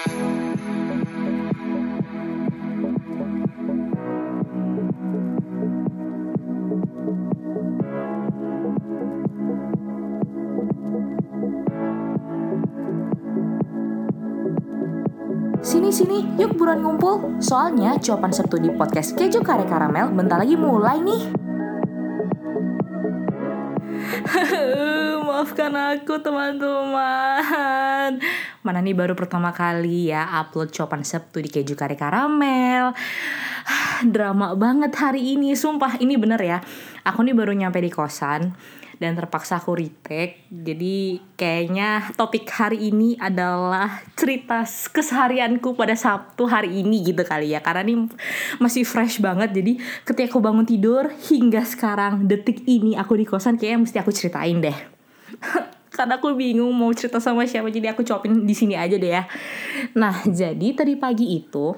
Sini 0.00 0.16
sini, 15.92 16.24
yuk 16.40 16.56
buruan 16.56 16.80
ngumpul. 16.80 17.36
Soalnya 17.36 18.00
Copan 18.00 18.32
Sabtu 18.32 18.56
di 18.56 18.72
podcast 18.72 19.12
Keju 19.12 19.44
Kare 19.44 19.68
Karamel 19.68 20.08
bentar 20.16 20.40
lagi 20.40 20.56
mulai 20.56 20.96
nih. 21.04 21.28
Maafkan 25.28 25.76
aku 25.76 26.16
teman-teman 26.24 28.16
Mana 28.70 28.86
nih 28.86 28.94
baru 28.94 29.18
pertama 29.18 29.50
kali 29.50 30.14
ya 30.14 30.30
upload 30.38 30.70
Copan 30.70 31.02
Sabtu 31.02 31.42
di 31.42 31.50
Keju 31.50 31.74
Kare 31.74 31.98
Karamel 31.98 32.94
Drama 34.14 34.54
banget 34.54 34.94
hari 34.94 35.34
ini, 35.34 35.58
sumpah 35.58 35.98
ini 35.98 36.14
bener 36.14 36.38
ya 36.38 36.62
Aku 37.02 37.26
nih 37.26 37.34
baru 37.34 37.50
nyampe 37.50 37.82
di 37.82 37.90
kosan 37.90 38.54
dan 39.02 39.18
terpaksa 39.18 39.58
aku 39.58 39.74
retake. 39.74 40.46
Jadi 40.54 41.18
kayaknya 41.34 42.14
topik 42.14 42.46
hari 42.46 42.94
ini 42.94 43.18
adalah 43.18 44.06
cerita 44.14 44.62
keseharianku 44.62 45.74
pada 45.74 45.98
Sabtu 45.98 46.46
hari 46.46 46.78
ini 46.84 47.02
gitu 47.02 47.26
kali 47.26 47.50
ya. 47.50 47.64
Karena 47.64 47.82
ini 47.82 48.06
masih 48.62 48.86
fresh 48.86 49.18
banget. 49.18 49.50
Jadi 49.50 49.82
ketika 50.06 50.36
aku 50.36 50.38
bangun 50.38 50.68
tidur 50.68 51.10
hingga 51.26 51.66
sekarang 51.66 52.30
detik 52.30 52.62
ini 52.70 52.94
aku 52.94 53.18
di 53.18 53.26
kosan 53.26 53.58
kayaknya 53.58 53.82
mesti 53.82 53.96
aku 53.98 54.14
ceritain 54.14 54.62
deh. 54.62 54.78
karena 55.90 56.22
aku 56.22 56.38
bingung 56.38 56.70
mau 56.72 56.90
cerita 56.94 57.18
sama 57.18 57.44
siapa 57.44 57.68
jadi 57.68 57.92
aku 57.92 58.06
copin 58.06 58.46
di 58.46 58.54
sini 58.54 58.78
aja 58.78 58.94
deh 58.94 59.12
ya. 59.12 59.26
Nah, 59.98 60.22
jadi 60.26 60.72
tadi 60.72 60.94
pagi 60.94 61.36
itu 61.36 61.74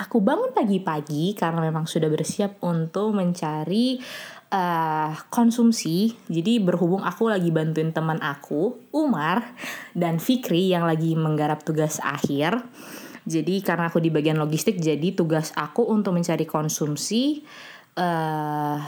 aku 0.00 0.16
bangun 0.24 0.56
pagi-pagi 0.56 1.36
karena 1.36 1.60
memang 1.60 1.84
sudah 1.84 2.08
bersiap 2.08 2.56
untuk 2.64 3.12
mencari 3.12 4.00
uh, 4.48 5.12
konsumsi. 5.28 6.16
Jadi 6.32 6.56
berhubung 6.64 7.04
aku 7.04 7.28
lagi 7.28 7.52
bantuin 7.52 7.92
teman 7.92 8.16
aku, 8.24 8.80
Umar 8.96 9.52
dan 9.92 10.16
Fikri 10.16 10.72
yang 10.72 10.88
lagi 10.88 11.12
menggarap 11.12 11.60
tugas 11.60 12.00
akhir. 12.00 12.64
Jadi 13.28 13.60
karena 13.60 13.92
aku 13.92 14.00
di 14.00 14.08
bagian 14.08 14.40
logistik, 14.40 14.80
jadi 14.80 15.12
tugas 15.12 15.52
aku 15.52 15.84
untuk 15.84 16.16
mencari 16.16 16.48
konsumsi 16.48 17.44
uh, 18.00 18.80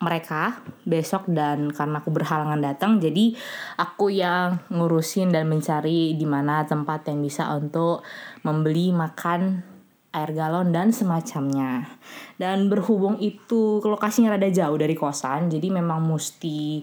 mereka 0.00 0.64
besok 0.88 1.28
dan 1.28 1.68
karena 1.70 2.00
aku 2.00 2.08
berhalangan 2.08 2.56
datang 2.56 2.96
jadi 2.96 3.36
aku 3.76 4.08
yang 4.08 4.56
ngurusin 4.72 5.28
dan 5.28 5.44
mencari 5.44 6.16
di 6.16 6.24
mana 6.24 6.64
tempat 6.64 7.12
yang 7.12 7.20
bisa 7.20 7.52
untuk 7.52 8.00
membeli 8.40 8.96
makan 8.96 9.70
air 10.10 10.30
galon 10.34 10.74
dan 10.74 10.90
semacamnya. 10.90 11.86
Dan 12.34 12.66
berhubung 12.66 13.22
itu 13.22 13.78
lokasinya 13.78 14.34
rada 14.34 14.50
jauh 14.50 14.74
dari 14.74 14.98
kosan, 14.98 15.46
jadi 15.46 15.70
memang 15.70 16.02
mesti 16.02 16.82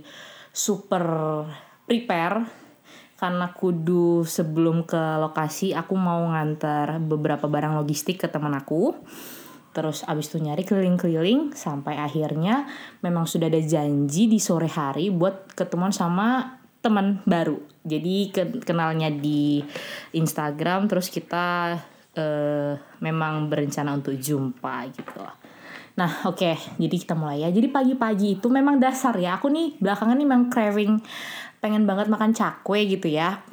super 0.56 1.04
prepare 1.84 2.48
karena 3.18 3.50
kudu 3.50 4.24
sebelum 4.24 4.86
ke 4.86 5.18
lokasi 5.18 5.74
aku 5.74 5.98
mau 5.98 6.22
ngantar 6.30 7.02
beberapa 7.02 7.50
barang 7.50 7.82
logistik 7.82 8.22
ke 8.22 8.28
teman 8.30 8.54
aku. 8.54 8.94
Terus 9.78 10.02
abis 10.10 10.34
itu 10.34 10.42
nyari 10.42 10.66
keliling-keliling 10.66 11.54
sampai 11.54 12.02
akhirnya 12.02 12.66
memang 13.06 13.30
sudah 13.30 13.46
ada 13.46 13.62
janji 13.62 14.26
di 14.26 14.42
sore 14.42 14.66
hari 14.66 15.14
buat 15.14 15.54
ketemuan 15.54 15.94
sama 15.94 16.58
teman 16.82 17.22
baru. 17.30 17.62
Jadi 17.86 18.34
kenalnya 18.66 19.14
di 19.14 19.62
Instagram 20.18 20.90
terus 20.90 21.14
kita 21.14 21.78
uh, 22.18 22.74
memang 23.06 23.54
berencana 23.54 23.94
untuk 23.94 24.18
jumpa 24.18 24.90
gitu 24.98 25.22
Nah 25.98 26.26
oke, 26.26 26.42
okay, 26.42 26.58
jadi 26.82 26.96
kita 26.98 27.14
mulai 27.14 27.46
ya. 27.46 27.50
Jadi 27.54 27.70
pagi-pagi 27.70 28.42
itu 28.42 28.50
memang 28.50 28.82
dasar 28.82 29.14
ya. 29.18 29.38
Aku 29.38 29.54
nih 29.54 29.78
belakangan 29.78 30.18
nih 30.18 30.26
memang 30.26 30.50
craving 30.50 30.98
pengen 31.62 31.86
banget 31.86 32.10
makan 32.10 32.34
cakwe 32.34 32.82
gitu 32.90 33.14
ya. 33.14 33.46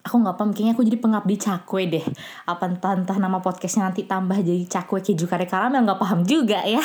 Aku 0.00 0.16
nggak 0.16 0.40
paham, 0.40 0.50
kayaknya 0.56 0.72
aku 0.72 0.84
jadi 0.88 0.96
pengabdi 0.96 1.36
cakwe 1.36 1.82
deh. 1.92 2.06
Apa 2.48 2.72
entah, 2.72 2.96
entah 2.96 3.18
nama 3.20 3.44
podcastnya 3.44 3.92
nanti 3.92 4.08
tambah 4.08 4.40
jadi 4.40 4.64
cakwe 4.64 5.04
keju 5.04 5.28
kare 5.28 5.44
karamel 5.44 5.84
nggak 5.84 6.00
paham 6.00 6.24
juga 6.24 6.64
ya. 6.64 6.80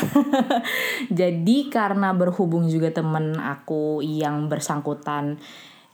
jadi 1.23 1.57
karena 1.71 2.11
berhubung 2.11 2.67
juga 2.67 2.91
temen 2.91 3.39
aku 3.39 4.03
yang 4.03 4.51
bersangkutan 4.51 5.39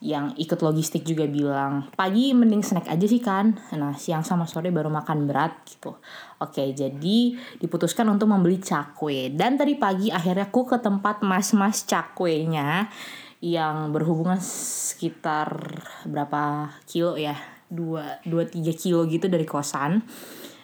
yang 0.01 0.33
ikut 0.33 0.57
logistik 0.65 1.05
juga 1.05 1.29
bilang 1.29 1.85
pagi 1.93 2.33
mending 2.33 2.65
snack 2.65 2.89
aja 2.89 3.05
sih 3.05 3.21
kan 3.21 3.53
nah 3.77 3.93
siang 3.93 4.25
sama 4.25 4.49
sore 4.49 4.73
baru 4.73 4.89
makan 4.89 5.29
berat 5.29 5.61
gitu 5.69 5.93
oke 6.41 6.63
jadi 6.73 7.19
diputuskan 7.61 8.09
untuk 8.09 8.25
membeli 8.25 8.57
cakwe 8.57 9.29
dan 9.29 9.61
tadi 9.61 9.77
pagi 9.77 10.09
akhirnya 10.09 10.49
aku 10.49 10.65
ke 10.65 10.81
tempat 10.81 11.21
mas-mas 11.21 11.85
cakwenya 11.85 12.89
yang 13.41 13.89
berhubungan 13.89 14.37
sekitar 14.37 15.81
berapa 16.05 16.73
kilo 16.85 17.17
ya? 17.17 17.33
Dua 17.67 18.21
dua 18.23 18.45
tiga 18.45 18.71
kilo 18.71 19.03
gitu 19.09 19.25
dari 19.27 19.43
kosan. 19.43 20.05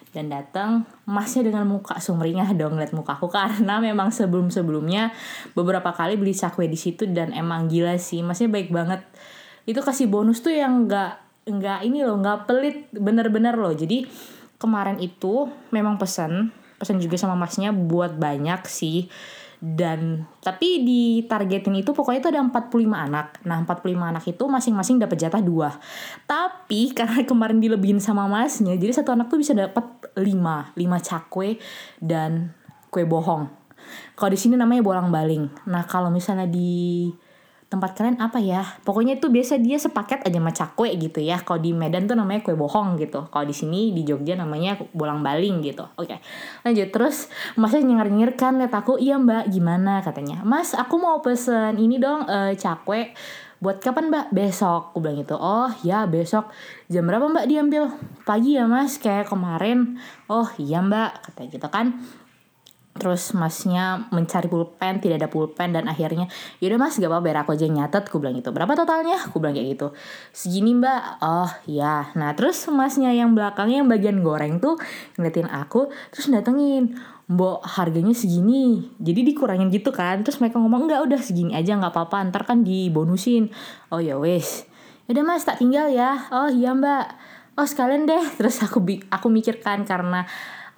Dan 0.08 0.32
datang 0.32 0.88
masnya 1.04 1.44
dengan 1.52 1.68
muka 1.68 2.00
sumringah 2.00 2.56
dong 2.56 2.78
liat 2.78 2.94
mukaku. 2.94 3.28
Karena 3.34 3.82
memang 3.82 4.14
sebelum 4.14 4.48
sebelumnya 4.48 5.12
beberapa 5.52 5.90
kali 5.92 6.16
beli 6.16 6.32
cakwe 6.32 6.70
di 6.70 6.78
situ 6.78 7.04
dan 7.10 7.34
emang 7.34 7.66
gila 7.66 7.98
sih. 7.98 8.22
Masnya 8.22 8.48
baik 8.48 8.70
banget. 8.70 9.02
Itu 9.68 9.84
kasih 9.84 10.08
bonus 10.08 10.40
tuh 10.40 10.54
yang 10.54 10.88
nggak 10.88 11.28
nggak 11.48 11.80
ini 11.84 12.06
loh 12.06 12.16
nggak 12.22 12.46
pelit 12.46 12.88
bener-bener 12.94 13.58
loh. 13.58 13.74
Jadi 13.74 14.06
kemarin 14.56 15.02
itu 15.02 15.50
memang 15.74 15.98
pesan 15.98 16.54
pesan 16.78 17.02
juga 17.02 17.18
sama 17.18 17.34
masnya 17.34 17.74
buat 17.74 18.14
banyak 18.14 18.62
sih 18.70 19.10
dan 19.58 20.22
tapi 20.38 20.86
di 20.86 21.02
targetin 21.26 21.74
itu 21.74 21.90
pokoknya 21.90 22.18
itu 22.22 22.30
ada 22.30 22.40
45 22.46 22.94
anak. 22.94 23.26
Nah, 23.42 23.58
45 23.66 23.98
anak 23.98 24.24
itu 24.30 24.44
masing-masing 24.46 25.02
dapat 25.02 25.18
jatah 25.18 25.42
dua. 25.42 25.74
Tapi 26.24 26.90
karena 26.98 27.26
kemarin 27.26 27.58
dilebihin 27.58 27.98
sama 27.98 28.30
masnya, 28.30 28.78
jadi 28.78 29.02
satu 29.02 29.14
anak 29.14 29.26
tuh 29.26 29.42
bisa 29.42 29.52
dapat 29.58 29.84
5, 30.14 30.78
5 30.78 30.78
cakwe 30.78 31.58
dan 31.98 32.54
kue 32.88 33.02
bohong. 33.02 33.50
Kalau 34.14 34.30
di 34.30 34.38
sini 34.38 34.54
namanya 34.54 34.82
bolang-baling. 34.82 35.70
Nah, 35.70 35.86
kalau 35.86 36.10
misalnya 36.10 36.46
di 36.46 37.08
tempat 37.68 38.00
kalian 38.00 38.16
apa 38.16 38.40
ya? 38.40 38.64
Pokoknya 38.80 39.20
itu 39.20 39.28
biasa 39.28 39.60
dia 39.60 39.76
sepaket 39.76 40.24
aja 40.24 40.40
sama 40.40 40.52
cakwe 40.56 40.88
gitu 40.96 41.20
ya. 41.20 41.36
Kalau 41.44 41.60
di 41.60 41.76
Medan 41.76 42.08
tuh 42.08 42.16
namanya 42.16 42.40
kue 42.40 42.56
bohong 42.56 42.96
gitu. 42.96 43.28
Kalau 43.28 43.44
di 43.44 43.52
sini 43.52 43.92
di 43.92 44.08
Jogja 44.08 44.40
namanya 44.40 44.80
bolang 44.96 45.20
baling 45.20 45.60
gitu. 45.60 45.84
Oke 46.00 46.16
okay. 46.16 46.18
lanjut. 46.64 46.88
Terus 46.88 47.16
masnya 47.60 47.84
nyengir 47.84 48.08
nyengir 48.08 48.32
kan 48.40 48.56
lihat 48.56 48.72
aku. 48.72 48.96
Iya 48.96 49.20
mbak. 49.20 49.52
Gimana? 49.52 50.00
katanya. 50.00 50.40
Mas 50.48 50.72
aku 50.72 50.96
mau 50.96 51.20
pesen 51.20 51.76
ini 51.76 52.00
dong 52.00 52.24
uh, 52.24 52.56
cakwe. 52.56 53.12
Buat 53.60 53.84
kapan 53.84 54.08
mbak? 54.08 54.26
Besok. 54.32 54.96
Aku 54.96 55.04
bilang 55.04 55.20
gitu. 55.20 55.36
Oh 55.36 55.68
ya 55.84 56.08
besok. 56.08 56.48
Jam 56.88 57.04
berapa 57.04 57.28
mbak? 57.28 57.44
diambil. 57.52 57.92
Pagi 58.24 58.56
ya 58.56 58.64
mas. 58.64 58.96
Kayak 58.96 59.28
kemarin. 59.28 60.00
Oh 60.24 60.48
iya 60.56 60.80
mbak. 60.80 61.20
Katanya 61.20 61.48
gitu 61.52 61.68
kan 61.68 62.00
terus 62.98 63.32
masnya 63.32 64.10
mencari 64.10 64.50
pulpen 64.50 64.98
tidak 64.98 65.24
ada 65.24 65.28
pulpen 65.30 65.72
dan 65.72 65.86
akhirnya 65.86 66.26
yaudah 66.58 66.76
mas 66.76 66.98
gak 66.98 67.06
apa-apa 67.06 67.24
biar 67.24 67.38
aku 67.46 67.50
aja 67.54 67.66
nyatet. 67.70 68.10
Aku 68.10 68.18
bilang 68.18 68.36
gitu. 68.36 68.50
Berapa 68.50 68.74
totalnya? 68.74 69.16
Aku 69.30 69.38
bilang 69.38 69.54
kayak 69.54 69.78
gitu. 69.78 69.88
Segini 70.34 70.74
mbak. 70.76 71.22
Oh 71.22 71.50
ya 71.64 72.10
nah 72.18 72.34
terus 72.34 72.58
masnya 72.68 73.14
yang 73.14 73.32
belakangnya 73.32 73.80
yang 73.80 73.88
bagian 73.88 74.20
goreng 74.20 74.58
tuh 74.58 74.76
ngeliatin 75.16 75.48
aku 75.48 75.88
terus 76.10 76.28
datengin 76.28 76.98
mbok 77.30 77.62
harganya 77.62 78.12
segini. 78.12 78.90
Jadi 78.98 79.22
dikurangin 79.22 79.70
gitu 79.70 79.94
kan. 79.94 80.20
Terus 80.26 80.42
mereka 80.42 80.58
ngomong 80.58 80.90
enggak 80.90 81.06
udah 81.06 81.20
segini 81.22 81.54
aja 81.54 81.78
nggak 81.78 81.94
apa-apa 81.94 82.28
ntar 82.34 82.42
kan 82.44 82.66
dibonusin. 82.66 83.48
Oh 83.94 84.02
ya 84.02 84.18
wes 84.18 84.66
udah 85.08 85.24
mas 85.24 85.46
tak 85.46 85.56
tinggal 85.62 85.88
ya. 85.88 86.28
Oh 86.28 86.52
iya 86.52 86.76
mbak. 86.76 87.16
Oh 87.56 87.66
sekalian 87.66 88.04
deh. 88.04 88.24
Terus 88.36 88.60
aku 88.60 88.84
aku 89.08 89.26
mikirkan 89.32 89.88
karena 89.88 90.28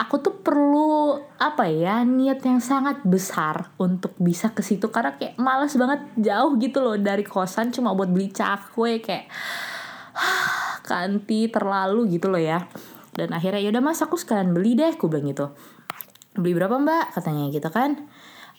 aku 0.00 0.16
tuh 0.24 0.34
perlu 0.40 1.20
apa 1.36 1.68
ya 1.68 2.00
niat 2.08 2.40
yang 2.40 2.64
sangat 2.64 3.04
besar 3.04 3.68
untuk 3.76 4.16
bisa 4.16 4.56
ke 4.56 4.64
situ. 4.64 4.88
Karena 4.88 5.20
kayak 5.20 5.36
males 5.36 5.76
banget 5.76 6.00
jauh 6.16 6.56
gitu 6.56 6.80
loh 6.80 6.96
dari 6.96 7.20
kosan 7.20 7.68
cuma 7.68 7.92
buat 7.92 8.08
beli 8.08 8.32
cakwe 8.32 9.04
kayak 9.04 9.28
kanti 10.88 11.52
terlalu 11.52 12.16
gitu 12.16 12.32
loh 12.32 12.40
ya. 12.40 12.64
Dan 13.12 13.36
akhirnya 13.36 13.60
yaudah 13.60 13.84
mas 13.84 14.00
aku 14.00 14.16
sekalian 14.16 14.56
beli 14.56 14.72
deh 14.72 14.96
aku 14.96 15.12
bilang 15.12 15.28
gitu. 15.28 15.52
Beli 16.32 16.56
berapa 16.56 16.80
mbak? 16.80 17.20
katanya 17.20 17.52
gitu 17.52 17.68
kan. 17.68 18.08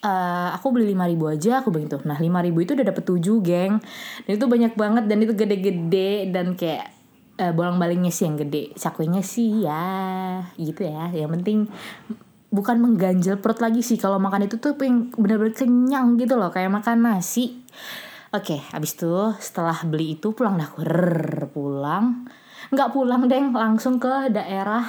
Uh, 0.02 0.50
aku 0.58 0.74
beli 0.74 0.98
lima 0.98 1.06
ribu 1.06 1.26
aja 1.26 1.66
aku 1.66 1.74
bilang 1.74 1.90
gitu. 1.90 2.00
Nah 2.06 2.22
lima 2.22 2.46
ribu 2.46 2.62
itu 2.62 2.78
udah 2.78 2.86
dapet 2.86 3.02
tujuh 3.02 3.42
geng. 3.42 3.82
Dan 4.30 4.32
itu 4.38 4.46
banyak 4.46 4.78
banget 4.78 5.10
dan 5.10 5.18
itu 5.26 5.34
gede-gede 5.34 6.30
dan 6.30 6.54
kayak 6.54 7.01
uh, 7.42 7.50
eh, 7.50 7.52
bolang 7.52 7.82
balingnya 7.82 8.14
sih 8.14 8.30
yang 8.30 8.38
gede. 8.38 8.78
Cakwenya 8.78 9.26
sih 9.26 9.66
ya 9.66 10.46
gitu 10.62 10.86
ya. 10.86 11.10
Yang 11.10 11.32
penting 11.42 11.60
bukan 12.54 12.78
mengganjal 12.78 13.42
perut 13.42 13.58
lagi 13.58 13.82
sih. 13.82 13.98
Kalau 13.98 14.22
makan 14.22 14.46
itu 14.46 14.62
tuh 14.62 14.78
yang 14.78 15.10
bener-bener 15.18 15.58
kenyang 15.58 16.22
gitu 16.22 16.38
loh. 16.38 16.54
Kayak 16.54 16.78
makan 16.78 17.02
nasi. 17.10 17.58
Oke 18.32 18.62
habis 18.72 18.94
itu 18.94 19.34
setelah 19.42 19.82
beli 19.82 20.22
itu 20.22 20.38
pulang. 20.38 20.62
Dah 20.62 20.70
aku 20.70 20.86
pulang. 21.50 22.30
Nggak 22.70 22.90
pulang 22.94 23.26
deh 23.26 23.42
langsung 23.52 23.98
ke 23.98 24.30
daerah 24.30 24.86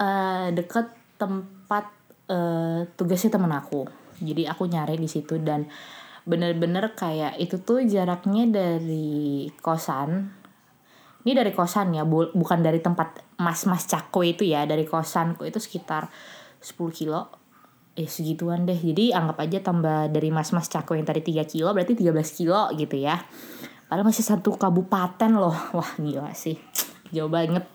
uh, 0.00 0.48
deket 0.50 0.90
tempat 1.20 1.92
uh, 2.32 2.88
tugasnya 2.96 3.36
temen 3.36 3.52
aku. 3.52 3.86
Jadi 4.16 4.48
aku 4.48 4.64
nyari 4.64 4.96
di 4.96 5.06
situ 5.06 5.36
dan 5.38 5.68
bener-bener 6.26 6.90
kayak 6.98 7.38
itu 7.38 7.62
tuh 7.62 7.86
jaraknya 7.86 8.50
dari 8.50 9.46
kosan 9.62 10.34
ini 11.26 11.34
dari 11.34 11.50
kosan 11.50 11.90
ya 11.90 12.06
bu. 12.06 12.30
Bukan 12.30 12.62
dari 12.62 12.78
tempat 12.78 13.34
mas-mas 13.42 13.90
cako 13.90 14.22
itu 14.22 14.46
ya. 14.46 14.62
Dari 14.62 14.86
kosanku 14.86 15.42
itu 15.42 15.58
sekitar 15.58 16.06
10 16.62 16.78
kilo. 16.94 17.34
Eh 17.98 18.06
segituan 18.06 18.62
deh. 18.62 18.78
Jadi 18.78 19.10
anggap 19.10 19.42
aja 19.42 19.58
tambah 19.58 20.06
dari 20.06 20.30
mas-mas 20.30 20.70
cako 20.70 20.94
yang 20.94 21.02
tadi 21.02 21.26
3 21.26 21.42
kilo 21.50 21.74
berarti 21.74 21.98
13 21.98 22.14
kilo 22.38 22.70
gitu 22.78 22.94
ya. 22.94 23.18
Padahal 23.90 24.06
masih 24.06 24.22
satu 24.22 24.54
kabupaten 24.54 25.34
loh. 25.34 25.58
Wah 25.74 25.90
gila 25.98 26.30
sih. 26.30 26.54
Jauh 27.10 27.26
banget. 27.26 27.66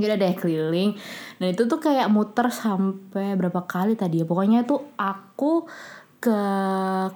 Ya 0.00 0.08
udah 0.08 0.18
deh 0.24 0.32
keliling. 0.32 0.96
Dan 1.36 1.52
itu 1.52 1.68
tuh 1.68 1.84
kayak 1.84 2.08
muter 2.08 2.48
sampai 2.48 3.36
berapa 3.36 3.68
kali 3.68 3.92
tadi 3.92 4.24
ya. 4.24 4.26
Pokoknya 4.26 4.64
tuh 4.64 4.88
aku 4.96 5.68
ke 6.16 6.40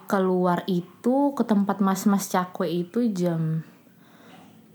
keluar 0.05 0.69
itu 0.69 1.33
ke 1.33 1.41
tempat 1.49 1.81
mas-mas 1.81 2.29
cakwe 2.29 2.69
itu 2.69 3.09
jam 3.17 3.65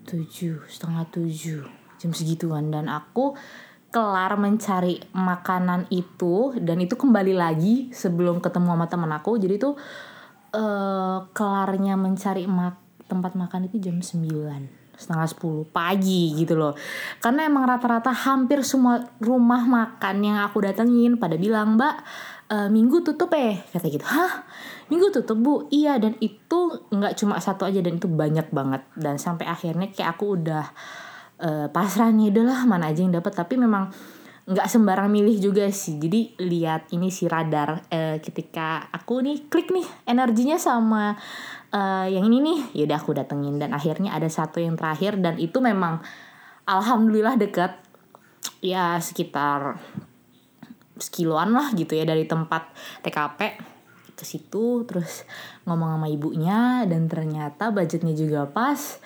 tujuh 0.04 0.68
setengah 0.68 1.08
tujuh 1.10 1.64
jam 1.98 2.12
segituan. 2.12 2.70
Dan 2.70 2.92
aku 2.92 3.34
kelar 3.94 4.36
mencari 4.42 4.98
makanan 5.14 5.86
itu 5.94 6.58
dan 6.58 6.82
itu 6.82 6.98
kembali 6.98 7.34
lagi 7.38 7.94
sebelum 7.94 8.42
ketemu 8.42 8.74
sama 8.74 8.86
temen 8.90 9.12
aku. 9.14 9.38
Jadi 9.38 9.56
tuh 9.62 9.78
uh, 10.58 11.30
kelarnya 11.32 11.94
mencari 11.96 12.50
mak 12.50 13.06
tempat 13.06 13.36
makan 13.38 13.70
itu 13.70 13.78
jam 13.78 14.02
sembilan 14.02 14.84
setengah 14.94 15.28
sepuluh 15.30 15.66
pagi 15.66 16.38
gitu 16.38 16.54
loh. 16.54 16.74
Karena 17.18 17.50
emang 17.50 17.66
rata-rata 17.66 18.14
hampir 18.14 18.62
semua 18.62 19.02
rumah 19.18 19.66
makan 19.66 20.16
yang 20.22 20.38
aku 20.46 20.64
datengin 20.64 21.18
pada 21.18 21.34
bilang 21.34 21.76
mbak 21.78 22.02
e, 22.48 22.58
minggu 22.68 23.04
tutup 23.06 23.32
eh 23.36 23.62
kata 23.72 23.88
gitu. 23.88 24.06
Hah? 24.08 24.44
Minggu 24.92 25.14
tutup 25.14 25.38
bu? 25.40 25.54
Iya 25.72 26.00
dan 26.00 26.18
itu 26.20 26.84
nggak 26.92 27.20
cuma 27.20 27.40
satu 27.40 27.68
aja 27.68 27.80
dan 27.80 28.00
itu 28.00 28.08
banyak 28.08 28.52
banget. 28.52 28.84
Dan 28.96 29.16
sampai 29.22 29.48
akhirnya 29.48 29.92
kayak 29.92 30.18
aku 30.20 30.40
udah 30.40 30.66
uh, 31.44 31.68
pasrah 31.72 32.12
nih 32.14 32.30
udahlah 32.30 32.68
mana 32.68 32.92
aja 32.92 33.02
yang 33.04 33.16
dapat 33.16 33.34
tapi 33.34 33.60
memang 33.60 33.90
nggak 34.44 34.68
sembarang 34.68 35.08
milih 35.08 35.40
juga 35.40 35.72
sih. 35.72 35.96
Jadi 35.96 36.36
lihat 36.44 36.92
ini 36.92 37.08
si 37.08 37.32
radar 37.32 37.80
uh, 37.88 38.18
ketika 38.20 38.92
aku 38.92 39.24
nih 39.24 39.48
klik 39.48 39.72
nih 39.72 39.88
energinya 40.04 40.60
sama 40.60 41.16
uh, 41.72 42.08
yang 42.12 42.28
ini 42.28 42.44
nih. 42.44 42.60
Ya 42.76 42.84
udah 42.92 42.98
aku 43.00 43.12
datengin 43.16 43.56
dan 43.56 43.72
akhirnya 43.72 44.12
ada 44.12 44.28
satu 44.28 44.60
yang 44.60 44.76
terakhir 44.76 45.16
dan 45.24 45.40
itu 45.40 45.64
memang 45.64 46.04
alhamdulillah 46.68 47.40
dekat 47.40 47.80
ya 48.60 49.00
sekitar 49.00 49.80
sekiloan 50.98 51.54
lah 51.54 51.74
gitu 51.74 51.98
ya 51.98 52.06
dari 52.06 52.30
tempat 52.30 52.70
TKP 53.02 53.40
ke 54.14 54.24
situ 54.26 54.86
terus 54.86 55.26
ngomong 55.66 55.98
sama 55.98 56.08
ibunya 56.08 56.86
dan 56.86 57.10
ternyata 57.10 57.74
budgetnya 57.74 58.14
juga 58.14 58.46
pas 58.46 59.02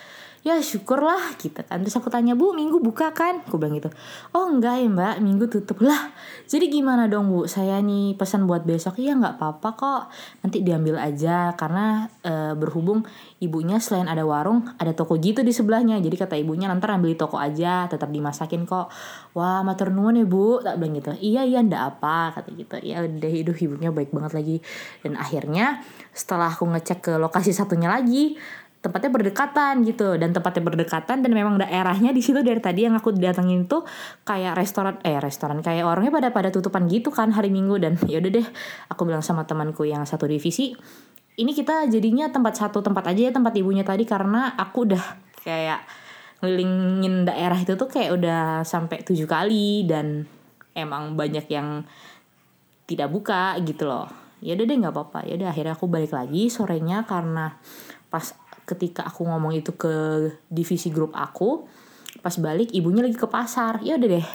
ya 0.47 0.63
syukurlah 0.63 1.35
gitu 1.44 1.59
kan. 1.59 1.83
Terus 1.83 1.99
aku 1.99 2.07
tanya 2.07 2.31
bu 2.31 2.55
minggu 2.55 2.79
buka 2.79 3.11
kan? 3.11 3.44
Aku 3.44 3.59
bilang 3.59 3.75
gitu. 3.75 3.91
Oh 4.31 4.47
enggak 4.47 4.79
ya 4.79 4.88
mbak 4.88 5.15
minggu 5.19 5.51
tutup. 5.51 5.83
Lah 5.83 6.15
jadi 6.47 6.71
gimana 6.71 7.11
dong 7.11 7.27
bu? 7.27 7.44
Saya 7.51 7.83
nih 7.83 8.15
pesan 8.15 8.47
buat 8.47 8.63
besok 8.63 9.03
ya 9.03 9.19
nggak 9.19 9.35
apa-apa 9.35 9.69
kok. 9.75 10.03
Nanti 10.47 10.63
diambil 10.63 10.95
aja. 11.03 11.51
Karena 11.59 12.07
e, 12.23 12.55
berhubung 12.55 13.03
ibunya 13.44 13.83
selain 13.83 14.07
ada 14.07 14.23
warung 14.23 14.71
ada 14.79 14.95
toko 14.95 15.19
gitu 15.19 15.44
di 15.44 15.51
sebelahnya. 15.51 15.99
Jadi 15.99 16.15
kata 16.15 16.39
ibunya 16.39 16.71
nanti 16.71 16.88
ambil 16.88 17.11
di 17.11 17.19
toko 17.19 17.35
aja 17.35 17.91
tetap 17.91 18.07
dimasakin 18.07 18.63
kok. 18.63 18.88
Wah 19.35 19.67
matur 19.67 19.91
nuwun 19.91 20.15
ya 20.15 20.23
bu 20.23 20.63
tak 20.63 20.79
bilang 20.79 20.95
gitu. 20.95 21.11
Iya 21.19 21.43
iya 21.43 21.59
ndak 21.59 22.00
apa 22.00 22.39
kata 22.39 22.55
gitu. 22.55 22.79
Ya 22.88 23.03
udah 23.03 23.31
hidup 23.31 23.59
ibunya 23.59 23.91
baik 23.91 24.15
banget 24.15 24.31
lagi. 24.31 24.57
Dan 25.03 25.19
akhirnya 25.19 25.83
setelah 26.15 26.47
aku 26.47 26.63
ngecek 26.71 27.00
ke 27.03 27.13
lokasi 27.19 27.51
satunya 27.51 27.91
lagi 27.91 28.39
tempatnya 28.88 29.12
berdekatan 29.12 29.84
gitu. 29.84 30.16
Dan 30.16 30.31
tempatnya 30.31 30.63
berdekatan 30.63 31.19
dan 31.19 31.31
memang 31.36 31.60
daerahnya 31.60 32.16
di 32.16 32.24
situ 32.24 32.39
dari 32.39 32.63
tadi 32.63 32.88
yang 32.88 32.95
aku 32.95 33.12
datengin 33.12 33.68
tuh 33.68 33.84
kayak 34.24 34.56
restoran 34.56 34.95
eh 35.04 35.19
restoran 35.19 35.60
kayak 35.60 35.84
orangnya 35.84 36.16
pada 36.16 36.30
pada 36.31 36.50
tutupan 36.50 36.88
gitu 36.88 37.12
kan 37.12 37.36
hari 37.36 37.51
minggu. 37.51 37.75
Dan 37.78 38.00
ya 38.12 38.24
udah 38.24 38.31
deh 38.31 38.48
aku 38.88 39.04
bilang 39.04 39.22
sama 39.22 39.44
temanku 39.44 39.84
yang 39.84 40.07
satu 40.07 40.25
divisi 40.25 40.72
ini 41.38 41.54
kita 41.54 41.86
jadinya 41.86 42.34
tempat 42.34 42.57
satu 42.57 42.81
tempat 42.81 43.13
aja 43.13 43.30
ya 43.30 43.31
tempat 43.31 43.54
ibunya 43.54 43.86
tadi 43.86 44.10
karena 44.10 44.57
aku 44.57 44.89
udah 44.89 45.06
kayak 45.45 45.86
ngelilingin 46.42 47.30
daerah 47.30 47.57
itu 47.57 47.78
tuh 47.78 47.89
kayak 47.89 48.18
udah 48.18 48.42
sampai 48.66 49.06
tujuh 49.06 49.30
kali 49.30 49.86
dan 49.86 50.25
emang 50.74 51.13
banyak 51.13 51.45
yang 51.50 51.86
tidak 52.89 53.10
buka 53.10 53.57
gitu 53.66 53.89
loh. 53.89 54.10
Ya 54.42 54.54
udah 54.54 54.66
deh 54.69 54.78
nggak 54.78 54.94
apa-apa. 54.94 55.19
Ya 55.25 55.34
udah 55.38 55.50
akhirnya 55.50 55.74
aku 55.74 55.86
balik 55.89 56.13
lagi 56.13 56.50
sorenya 56.50 57.06
karena 57.10 57.57
pas 58.10 58.34
ketika 58.67 59.07
aku 59.07 59.23
ngomong 59.23 59.55
itu 59.55 59.71
ke 59.79 60.27
divisi 60.51 60.91
grup 60.91 61.15
aku 61.15 61.63
pas 62.19 62.33
balik 62.41 62.73
ibunya 62.73 63.05
lagi 63.05 63.15
ke 63.15 63.29
pasar. 63.29 63.79
Ya 63.85 63.95
udah 63.95 64.19
deh. 64.19 64.27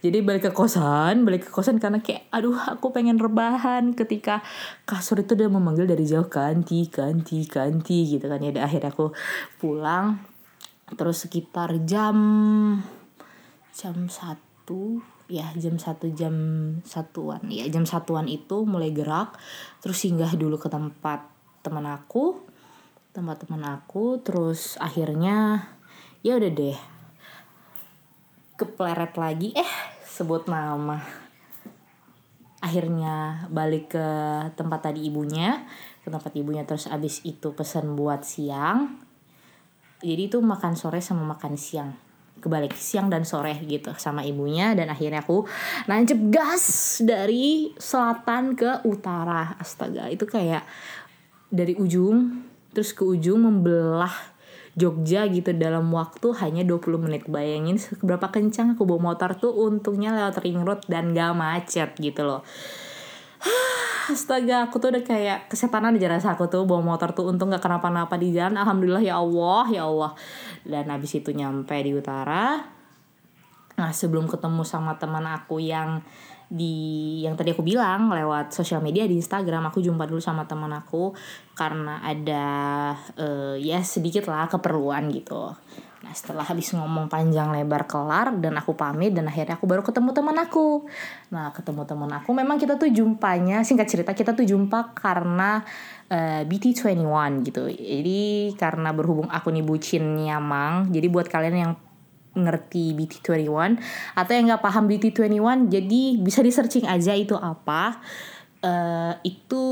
Jadi 0.00 0.24
balik 0.24 0.48
ke 0.48 0.52
kosan 0.54 1.28
balik 1.28 1.48
ke 1.48 1.50
kosan 1.52 1.76
karena 1.76 2.00
kayak 2.00 2.30
aduh 2.32 2.56
aku 2.56 2.94
pengen 2.94 3.20
rebahan 3.20 3.92
ketika 3.92 4.40
kasur 4.88 5.20
itu 5.20 5.36
udah 5.36 5.50
memanggil 5.50 5.84
dari 5.84 6.06
jauh 6.06 6.30
kanti 6.30 6.88
kanti 6.88 7.44
kanti 7.44 8.16
gitu 8.16 8.24
kan. 8.30 8.40
Ya 8.40 8.54
udah 8.54 8.64
akhirnya 8.64 8.90
aku 8.94 9.12
pulang. 9.60 10.24
Terus 10.94 11.26
sekitar 11.26 11.74
jam 11.84 12.16
jam 13.74 13.96
satu 14.06 15.02
ya 15.26 15.50
jam 15.58 15.76
satu 15.76 16.12
jam 16.14 16.34
satuan. 16.86 17.44
Ya 17.50 17.66
jam 17.68 17.84
satuan 17.84 18.30
itu 18.30 18.62
mulai 18.64 18.94
gerak. 18.94 19.36
Terus 19.84 20.00
singgah 20.00 20.32
dulu 20.38 20.56
ke 20.56 20.70
tempat 20.70 21.28
teman 21.64 21.88
aku 21.88 22.43
tempat 23.14 23.46
teman 23.46 23.62
aku 23.62 24.18
terus 24.18 24.74
akhirnya 24.82 25.70
ya 26.26 26.34
udah 26.34 26.50
deh 26.50 26.78
kepleret 28.58 29.14
lagi 29.14 29.54
eh 29.54 29.72
sebut 30.02 30.50
nama. 30.50 30.98
Akhirnya 32.58 33.46
balik 33.54 33.94
ke 33.94 34.08
tempat 34.58 34.90
tadi 34.90 35.06
ibunya 35.06 35.62
ke 36.02 36.10
tempat 36.10 36.34
ibunya 36.34 36.66
terus 36.66 36.90
abis 36.90 37.22
itu 37.22 37.54
pesan 37.54 37.94
buat 37.94 38.26
siang. 38.26 38.98
Jadi 40.02 40.34
itu 40.34 40.42
makan 40.42 40.74
sore 40.74 40.98
sama 40.98 41.22
makan 41.22 41.54
siang. 41.54 41.94
Kebalik 42.42 42.74
siang 42.74 43.08
dan 43.14 43.22
sore 43.22 43.62
gitu 43.62 43.94
sama 43.94 44.26
ibunya 44.26 44.74
dan 44.74 44.90
akhirnya 44.90 45.22
aku 45.22 45.46
nancep 45.86 46.18
gas 46.34 46.98
dari 47.06 47.70
selatan 47.78 48.58
ke 48.58 48.82
utara. 48.90 49.54
Astaga 49.54 50.10
itu 50.10 50.26
kayak 50.26 50.66
dari 51.48 51.78
ujung 51.78 52.52
terus 52.74 52.90
ke 52.92 53.06
ujung 53.06 53.46
membelah 53.46 54.34
Jogja 54.74 55.22
gitu 55.30 55.54
dalam 55.54 55.86
waktu 55.94 56.34
hanya 56.42 56.66
20 56.66 56.98
menit. 56.98 57.22
Bayangin 57.30 57.78
seberapa 57.78 58.26
kencang 58.26 58.74
aku 58.74 58.82
bawa 58.82 59.14
motor 59.14 59.38
tuh 59.38 59.54
untungnya 59.54 60.10
lewat 60.10 60.42
ring 60.42 60.58
road 60.66 60.82
dan 60.90 61.14
gak 61.14 61.30
macet 61.38 61.94
gitu 62.02 62.26
loh. 62.26 62.42
Astaga 64.12 64.66
aku 64.66 64.82
tuh 64.82 64.90
udah 64.90 65.06
kayak 65.06 65.46
kesetanan 65.46 65.94
di 65.94 66.02
jalan 66.02 66.18
aku 66.18 66.50
tuh 66.50 66.66
bawa 66.66 66.82
motor 66.82 67.14
tuh 67.14 67.30
untung 67.30 67.54
gak 67.54 67.62
kenapa-napa 67.62 68.18
di 68.18 68.34
jalan. 68.34 68.58
Alhamdulillah 68.58 69.06
ya 69.06 69.22
Allah 69.22 69.64
ya 69.70 69.86
Allah. 69.86 70.12
Dan 70.66 70.90
habis 70.90 71.14
itu 71.14 71.30
nyampe 71.30 71.78
di 71.78 71.94
utara 71.94 72.58
Nah 73.74 73.90
sebelum 73.90 74.30
ketemu 74.30 74.62
sama 74.62 74.94
teman 74.98 75.26
aku 75.26 75.58
yang 75.58 76.02
di 76.44 77.18
yang 77.24 77.34
tadi 77.34 77.56
aku 77.56 77.64
bilang 77.64 78.12
lewat 78.12 78.52
sosial 78.52 78.84
media 78.84 79.08
di 79.08 79.16
Instagram 79.18 79.72
aku 79.72 79.80
jumpa 79.80 80.04
dulu 80.04 80.20
sama 80.20 80.44
teman 80.44 80.70
aku 80.76 81.16
karena 81.56 82.04
ada 82.04 82.46
uh, 83.16 83.56
ya 83.58 83.80
sedikit 83.82 84.28
lah 84.30 84.46
keperluan 84.46 85.10
gitu. 85.10 85.50
Nah 86.04 86.12
setelah 86.12 86.44
habis 86.44 86.68
ngomong 86.76 87.08
panjang 87.08 87.48
lebar 87.48 87.88
kelar 87.88 88.36
dan 88.36 88.60
aku 88.60 88.76
pamit 88.76 89.16
dan 89.16 89.24
akhirnya 89.24 89.56
aku 89.56 89.64
baru 89.64 89.80
ketemu 89.80 90.12
teman 90.12 90.36
aku. 90.36 90.84
Nah 91.32 91.48
ketemu 91.56 91.82
teman 91.88 92.12
aku 92.12 92.30
memang 92.36 92.60
kita 92.60 92.76
tuh 92.76 92.92
jumpanya 92.92 93.64
singkat 93.64 93.88
cerita 93.88 94.12
kita 94.12 94.36
tuh 94.36 94.44
jumpa 94.44 94.92
karena 94.92 95.64
uh, 96.12 96.14
eh, 96.14 96.42
BT21 96.44 97.40
gitu. 97.48 97.72
Jadi 97.72 98.52
karena 98.60 98.92
berhubung 98.92 99.32
aku 99.32 99.48
nih 99.48 99.64
bucinnya 99.64 100.36
Mang, 100.44 100.92
jadi 100.92 101.08
buat 101.08 101.26
kalian 101.26 101.56
yang 101.56 101.72
ngerti 102.34 102.92
BT21 102.94 103.78
atau 104.18 104.32
yang 104.34 104.44
nggak 104.50 104.62
paham 104.62 104.84
BT21 104.90 105.70
jadi 105.70 106.02
bisa 106.18 106.42
di 106.42 106.50
searching 106.50 106.86
aja 106.86 107.14
itu 107.14 107.34
apa. 107.38 108.02
Uh, 108.64 109.12
itu 109.28 109.64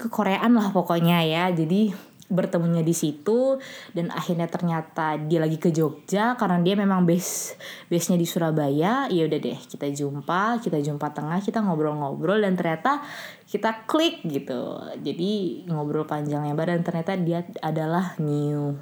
kekoreaan 0.00 0.56
lah 0.56 0.72
pokoknya 0.72 1.20
ya. 1.28 1.52
Jadi 1.52 1.92
bertemunya 2.30 2.86
di 2.86 2.94
situ 2.94 3.58
dan 3.90 4.08
akhirnya 4.14 4.46
ternyata 4.46 5.18
dia 5.18 5.42
lagi 5.42 5.58
ke 5.58 5.74
Jogja 5.74 6.38
karena 6.38 6.62
dia 6.62 6.78
memang 6.78 7.02
base 7.02 7.58
base 7.90 8.14
nya 8.14 8.16
di 8.16 8.24
Surabaya. 8.24 9.10
Ya 9.10 9.22
udah 9.26 9.38
deh 9.42 9.58
kita 9.58 9.90
jumpa 9.90 10.62
kita 10.62 10.78
jumpa 10.80 11.10
tengah 11.12 11.42
kita 11.42 11.60
ngobrol-ngobrol 11.60 12.40
dan 12.40 12.54
ternyata 12.56 13.02
kita 13.44 13.84
klik 13.84 14.22
gitu. 14.24 14.78
Jadi 15.02 15.66
ngobrol 15.68 16.06
panjang 16.08 16.46
lebar 16.46 16.70
dan 16.72 16.86
ternyata 16.86 17.18
dia 17.18 17.44
adalah 17.60 18.14
new 18.22 18.78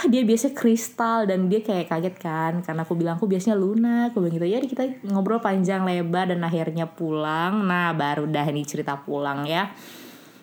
dia 0.12 0.22
biasa 0.24 0.56
kristal 0.56 1.28
dan 1.28 1.52
dia 1.52 1.60
kayak 1.60 1.92
kaget 1.92 2.16
kan 2.16 2.52
karena 2.64 2.82
aku 2.86 2.94
bilang 2.96 3.20
aku 3.20 3.28
biasanya 3.28 3.56
Luna 3.58 4.08
aku 4.08 4.24
bilang 4.24 4.34
gitu. 4.40 4.46
Ya 4.48 4.58
kita 4.62 5.04
ngobrol 5.10 5.42
panjang 5.42 5.84
lebar 5.84 6.32
dan 6.32 6.40
akhirnya 6.40 6.88
pulang. 6.88 7.66
Nah 7.68 7.92
baru 7.92 8.24
dah 8.24 8.46
nih 8.48 8.64
cerita 8.64 9.00
pulang 9.00 9.44
ya. 9.44 9.68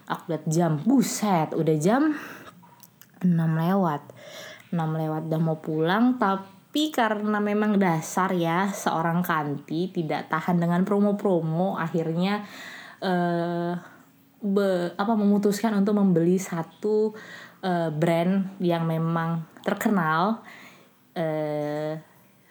Aku 0.08 0.32
lihat 0.32 0.46
jam 0.48 0.80
buset 0.80 1.52
udah 1.52 1.76
jam 1.82 2.14
6 3.22 3.28
lewat. 3.34 4.02
6 4.70 4.78
lewat 4.78 5.22
udah 5.32 5.42
mau 5.42 5.58
pulang 5.64 6.20
tapi 6.20 6.92
karena 6.92 7.40
memang 7.40 7.80
dasar 7.80 8.36
ya 8.36 8.70
seorang 8.70 9.24
kanti 9.24 9.90
tidak 9.90 10.28
tahan 10.28 10.60
dengan 10.60 10.84
promo-promo 10.84 11.80
akhirnya 11.80 12.44
eh 13.00 13.97
be, 14.42 14.94
apa 14.94 15.14
memutuskan 15.18 15.74
untuk 15.74 15.98
membeli 15.98 16.38
satu 16.38 17.14
uh, 17.66 17.90
brand 17.90 18.58
yang 18.62 18.86
memang 18.86 19.46
terkenal. 19.66 20.46
Uh, 21.18 21.98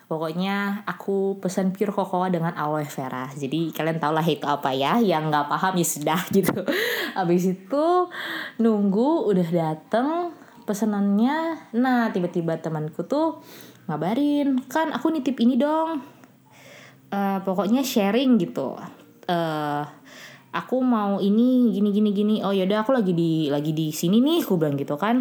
pokoknya 0.07 0.87
aku 0.87 1.39
pesan 1.43 1.75
pure 1.75 1.95
cocoa 1.95 2.27
dengan 2.31 2.55
aloe 2.55 2.87
vera. 2.87 3.31
Jadi 3.31 3.71
kalian 3.75 3.99
tau 3.99 4.15
lah 4.15 4.27
itu 4.27 4.47
apa 4.47 4.75
ya. 4.75 4.99
Yang 4.99 5.31
nggak 5.31 5.47
paham 5.51 5.75
ya 5.79 5.87
sudah 5.87 6.21
gitu. 6.37 6.59
Habis 7.15 7.45
itu 7.55 7.87
nunggu 8.59 9.31
udah 9.31 9.49
dateng 9.51 10.35
pesenannya. 10.67 11.71
Nah 11.79 12.11
tiba-tiba 12.11 12.59
temanku 12.59 13.07
tuh 13.07 13.43
ngabarin 13.87 14.67
kan 14.67 14.91
aku 14.91 15.15
nitip 15.15 15.39
ini 15.39 15.55
dong. 15.55 16.03
Uh, 17.07 17.39
pokoknya 17.47 17.87
sharing 17.87 18.35
gitu. 18.43 18.75
Uh, 19.31 19.87
aku 20.57 20.81
mau 20.81 21.21
ini 21.21 21.77
gini 21.77 21.93
gini 21.93 22.11
gini. 22.17 22.35
Oh 22.41 22.57
yaudah 22.57 22.81
aku 22.81 22.97
lagi 22.97 23.13
di 23.13 23.53
lagi 23.53 23.77
di 23.77 23.93
sini 23.93 24.25
nih 24.25 24.41
aku 24.41 24.57
bilang 24.57 24.81
gitu 24.81 24.97
kan. 24.97 25.21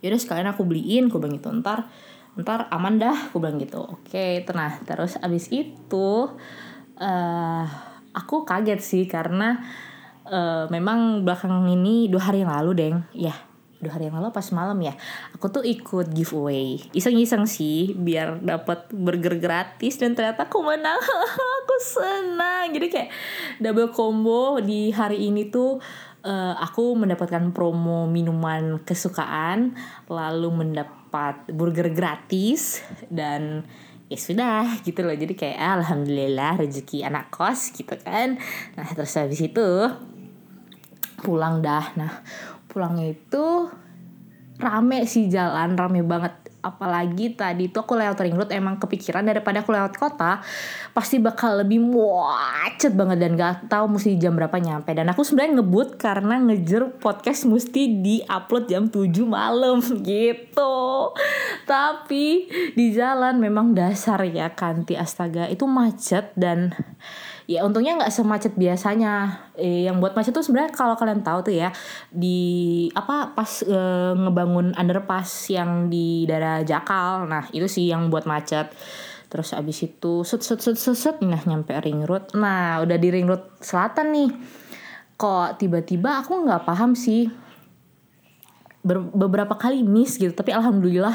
Yaudah 0.00 0.16
sekalian 0.16 0.48
aku 0.48 0.64
beliin 0.64 1.12
aku 1.12 1.20
bilang 1.20 1.36
gitu. 1.36 1.52
Ntar 1.52 1.92
ntar 2.40 2.72
aman 2.72 2.96
dah 2.96 3.28
aku 3.28 3.36
bilang 3.36 3.60
gitu. 3.60 3.84
Oke 3.84 4.40
tenang. 4.48 4.80
Terus 4.88 5.20
abis 5.20 5.52
itu 5.52 6.08
uh, 6.96 7.64
aku 8.16 8.48
kaget 8.48 8.80
sih 8.80 9.04
karena 9.04 9.60
uh, 10.24 10.64
memang 10.72 11.28
belakang 11.28 11.68
ini 11.68 12.08
dua 12.08 12.32
hari 12.32 12.40
yang 12.40 12.56
lalu 12.56 12.72
deng. 12.72 12.96
Ya 13.12 13.51
dua 13.82 13.98
hari 13.98 14.06
yang 14.08 14.22
lalu 14.22 14.30
pas 14.30 14.46
malam 14.54 14.78
ya. 14.78 14.94
Aku 15.34 15.50
tuh 15.50 15.66
ikut 15.66 16.14
giveaway. 16.14 16.78
Iseng-iseng 16.94 17.50
sih 17.50 17.92
biar 17.98 18.38
dapat 18.38 18.86
burger 18.94 19.42
gratis 19.42 19.98
dan 19.98 20.14
ternyata 20.14 20.46
aku 20.46 20.62
menang. 20.62 21.02
Aku 21.62 21.76
senang. 21.82 22.70
Jadi 22.70 22.86
kayak 22.90 23.10
double 23.58 23.90
combo 23.90 24.62
di 24.62 24.94
hari 24.94 25.26
ini 25.30 25.50
tuh 25.50 25.82
uh, 26.26 26.54
aku 26.58 26.94
mendapatkan 26.94 27.50
promo 27.50 28.06
minuman 28.06 28.82
kesukaan 28.82 29.74
lalu 30.06 30.48
mendapat 30.50 31.46
burger 31.50 31.90
gratis 31.90 32.82
dan 33.10 33.66
ya 34.06 34.18
sudah 34.18 34.64
gitu 34.86 35.02
loh. 35.02 35.14
Jadi 35.14 35.34
kayak 35.34 35.58
alhamdulillah 35.82 36.60
rezeki 36.62 37.06
anak 37.06 37.30
kos 37.34 37.74
gitu 37.74 37.96
kan. 38.00 38.38
Nah 38.78 38.86
terus 38.92 39.16
habis 39.18 39.42
itu 39.42 39.68
pulang 41.22 41.62
dah. 41.62 41.94
Nah 41.96 42.20
pulangnya 42.72 43.12
itu 43.12 43.68
rame 44.56 45.04
sih 45.04 45.28
jalan 45.28 45.76
rame 45.76 46.00
banget. 46.00 46.40
Apalagi 46.62 47.34
tadi 47.34 47.74
tuh 47.74 47.82
aku 47.82 47.98
lewat 47.98 48.22
ring 48.22 48.38
road 48.38 48.54
emang 48.54 48.78
kepikiran 48.78 49.26
daripada 49.26 49.66
aku 49.66 49.74
lewat 49.74 49.98
kota 49.98 50.38
pasti 50.94 51.18
bakal 51.18 51.58
lebih 51.58 51.82
macet 51.82 52.94
banget 52.94 53.18
dan 53.18 53.34
gak 53.34 53.66
tahu 53.66 53.98
mesti 53.98 54.14
jam 54.14 54.38
berapa 54.38 54.54
nyampe. 54.62 54.94
Dan 54.94 55.10
aku 55.10 55.26
sebenarnya 55.26 55.58
ngebut 55.58 55.98
karena 55.98 56.38
ngejer 56.38 57.02
podcast 57.02 57.50
mesti 57.50 57.98
di 57.98 58.22
upload 58.22 58.70
jam 58.70 58.86
7 58.86 59.10
malam 59.26 59.82
gitu. 60.06 60.78
Tapi 61.66 62.46
di 62.78 62.86
jalan 62.94 63.42
memang 63.42 63.74
dasar 63.74 64.22
ya 64.22 64.54
kanti. 64.54 64.94
Astaga 64.94 65.50
itu 65.50 65.66
macet 65.66 66.30
dan 66.38 66.70
ya 67.50 67.66
untungnya 67.66 67.98
nggak 67.98 68.12
semacet 68.12 68.52
biasanya. 68.54 69.48
Eh, 69.58 69.84
yang 69.84 70.00
buat 70.00 70.16
macet 70.16 70.32
tuh 70.32 70.44
sebenarnya 70.44 70.72
kalau 70.72 70.96
kalian 70.96 71.20
tahu 71.20 71.52
tuh 71.52 71.54
ya 71.54 71.68
di 72.08 72.88
apa 72.96 73.36
pas 73.36 73.60
e, 73.62 73.78
ngebangun 74.16 74.72
underpass 74.72 75.52
yang 75.52 75.92
di 75.92 76.24
daerah 76.24 76.64
Jakal. 76.64 77.28
Nah 77.28 77.46
itu 77.52 77.68
sih 77.68 77.90
yang 77.90 78.08
buat 78.08 78.24
macet. 78.24 78.72
Terus 79.28 79.56
abis 79.56 79.88
itu 79.88 80.24
set 80.28 80.44
set 80.44 80.60
set 80.60 80.76
set, 80.76 80.96
set 80.96 81.16
nah 81.24 81.40
nyampe 81.44 81.72
ring 81.84 82.04
road. 82.04 82.32
Nah 82.36 82.80
udah 82.84 82.96
di 82.96 83.08
ring 83.08 83.28
road 83.28 83.60
selatan 83.60 84.12
nih. 84.12 84.30
Kok 85.16 85.60
tiba-tiba 85.60 86.24
aku 86.24 86.42
nggak 86.44 86.64
paham 86.66 86.96
sih 86.96 87.41
beberapa 88.82 89.54
kali 89.54 89.86
miss 89.86 90.18
gitu. 90.18 90.34
Tapi 90.34 90.50
alhamdulillah 90.50 91.14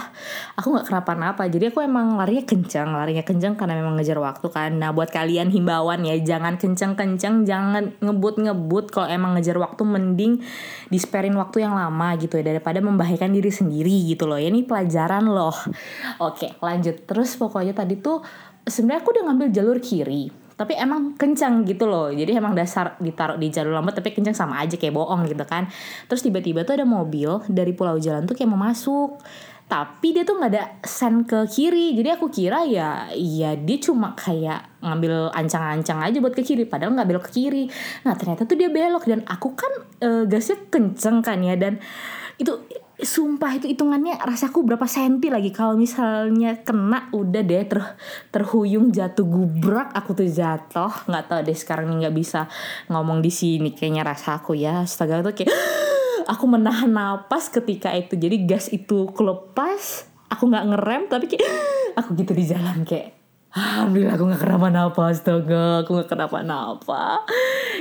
aku 0.56 0.72
nggak 0.72 0.88
kenapa-napa. 0.88 1.44
Jadi 1.52 1.76
aku 1.76 1.84
emang 1.84 2.16
larinya 2.16 2.48
kencang 2.48 2.96
larinya 2.96 3.24
kencang 3.28 3.60
karena 3.60 3.76
memang 3.76 4.00
ngejar 4.00 4.16
waktu 4.24 4.48
kan. 4.48 4.80
Nah 4.80 4.96
buat 4.96 5.12
kalian 5.12 5.52
himbauan 5.52 6.08
ya 6.08 6.16
jangan 6.24 6.56
kencang-kencang 6.56 7.44
jangan 7.44 7.92
ngebut-ngebut. 8.00 8.96
Kalau 8.96 9.12
emang 9.12 9.36
ngejar 9.36 9.60
waktu 9.60 9.84
mending 9.84 10.40
disperin 10.88 11.36
waktu 11.36 11.68
yang 11.68 11.76
lama 11.76 12.16
gitu 12.16 12.40
ya 12.40 12.56
daripada 12.56 12.80
membahayakan 12.80 13.36
diri 13.36 13.52
sendiri 13.52 14.16
gitu 14.16 14.24
loh. 14.26 14.40
Ya 14.40 14.48
ini 14.48 14.64
pelajaran 14.64 15.28
loh. 15.28 15.56
Oke 16.24 16.56
lanjut. 16.64 17.04
Terus 17.04 17.36
pokoknya 17.36 17.76
tadi 17.76 18.00
tuh 18.00 18.24
sebenarnya 18.64 19.04
aku 19.04 19.12
udah 19.12 19.24
ngambil 19.28 19.48
jalur 19.52 19.78
kiri 19.84 20.47
tapi 20.58 20.74
emang 20.74 21.14
kencang 21.14 21.64
gitu 21.70 21.86
loh. 21.86 22.10
Jadi 22.10 22.34
emang 22.34 22.58
dasar 22.58 22.98
ditaruh 22.98 23.38
di 23.38 23.54
jalur 23.54 23.78
lambat 23.78 24.02
tapi 24.02 24.10
kencang 24.12 24.34
sama 24.34 24.58
aja 24.58 24.74
kayak 24.74 24.98
bohong 24.98 25.30
gitu 25.30 25.46
kan. 25.46 25.70
Terus 26.10 26.26
tiba-tiba 26.26 26.66
tuh 26.66 26.82
ada 26.82 26.86
mobil 26.90 27.30
dari 27.48 27.78
pulau 27.78 28.02
jalan 28.02 28.26
tuh 28.26 28.34
kayak 28.34 28.50
mau 28.50 28.60
masuk. 28.60 29.22
Tapi 29.68 30.16
dia 30.16 30.24
tuh 30.24 30.42
nggak 30.42 30.52
ada 30.58 30.66
sen 30.82 31.30
ke 31.30 31.46
kiri. 31.46 31.94
Jadi 31.94 32.10
aku 32.10 32.34
kira 32.34 32.66
ya 32.66 33.06
ya 33.14 33.54
dia 33.54 33.78
cuma 33.78 34.18
kayak 34.18 34.82
ngambil 34.82 35.30
ancang-ancang 35.30 36.02
aja 36.02 36.18
buat 36.18 36.34
ke 36.34 36.42
kiri 36.42 36.66
padahal 36.66 36.98
nggak 36.98 37.08
belok 37.08 37.26
ke 37.30 37.32
kiri. 37.38 37.70
Nah 38.08 38.18
ternyata 38.18 38.50
tuh 38.50 38.58
dia 38.58 38.74
belok. 38.74 39.06
Dan 39.06 39.22
aku 39.30 39.54
kan 39.54 39.70
e, 40.02 40.10
gasnya 40.26 40.58
kenceng 40.74 41.22
kan 41.22 41.38
ya. 41.46 41.54
Dan 41.54 41.78
itu 42.42 42.58
sumpah 42.98 43.54
itu 43.62 43.70
hitungannya 43.70 44.18
rasaku 44.18 44.66
berapa 44.66 44.90
senti 44.90 45.30
lagi 45.30 45.54
kalau 45.54 45.78
misalnya 45.78 46.66
kena 46.66 47.14
udah 47.14 47.42
deh 47.46 47.62
ter 47.70 47.82
terhuyung 48.34 48.90
jatuh 48.90 49.26
gubrak 49.26 49.94
aku 49.94 50.18
tuh 50.18 50.26
jatuh. 50.26 50.90
Nggak 51.06 51.26
tahu 51.30 51.40
deh 51.46 51.58
sekarang 51.58 52.02
nggak 52.02 52.16
bisa 52.18 52.50
ngomong 52.90 53.22
di 53.22 53.30
sini 53.30 53.74
kayaknya 53.74 54.02
rasaku 54.02 54.58
ya. 54.58 54.82
Astaga 54.82 55.22
tuh 55.22 55.38
kayak 55.38 55.54
aku 56.34 56.46
menahan 56.50 56.90
napas 56.90 57.54
ketika 57.54 57.94
itu. 57.94 58.18
Jadi 58.18 58.50
gas 58.50 58.74
itu 58.74 59.10
kelepas 59.14 60.10
aku 60.34 60.50
nggak 60.50 60.66
ngerem 60.74 61.02
tapi 61.06 61.26
kayak 61.30 61.46
aku 62.00 62.18
gitu 62.18 62.34
di 62.34 62.46
jalan 62.50 62.82
kayak 62.82 63.17
Alhamdulillah 63.58 64.14
aku 64.14 64.24
gak 64.30 64.42
kenapa-napa 64.46 65.02
Astaga 65.10 65.82
aku 65.82 65.98
gak 65.98 66.10
kenapa-napa 66.14 67.26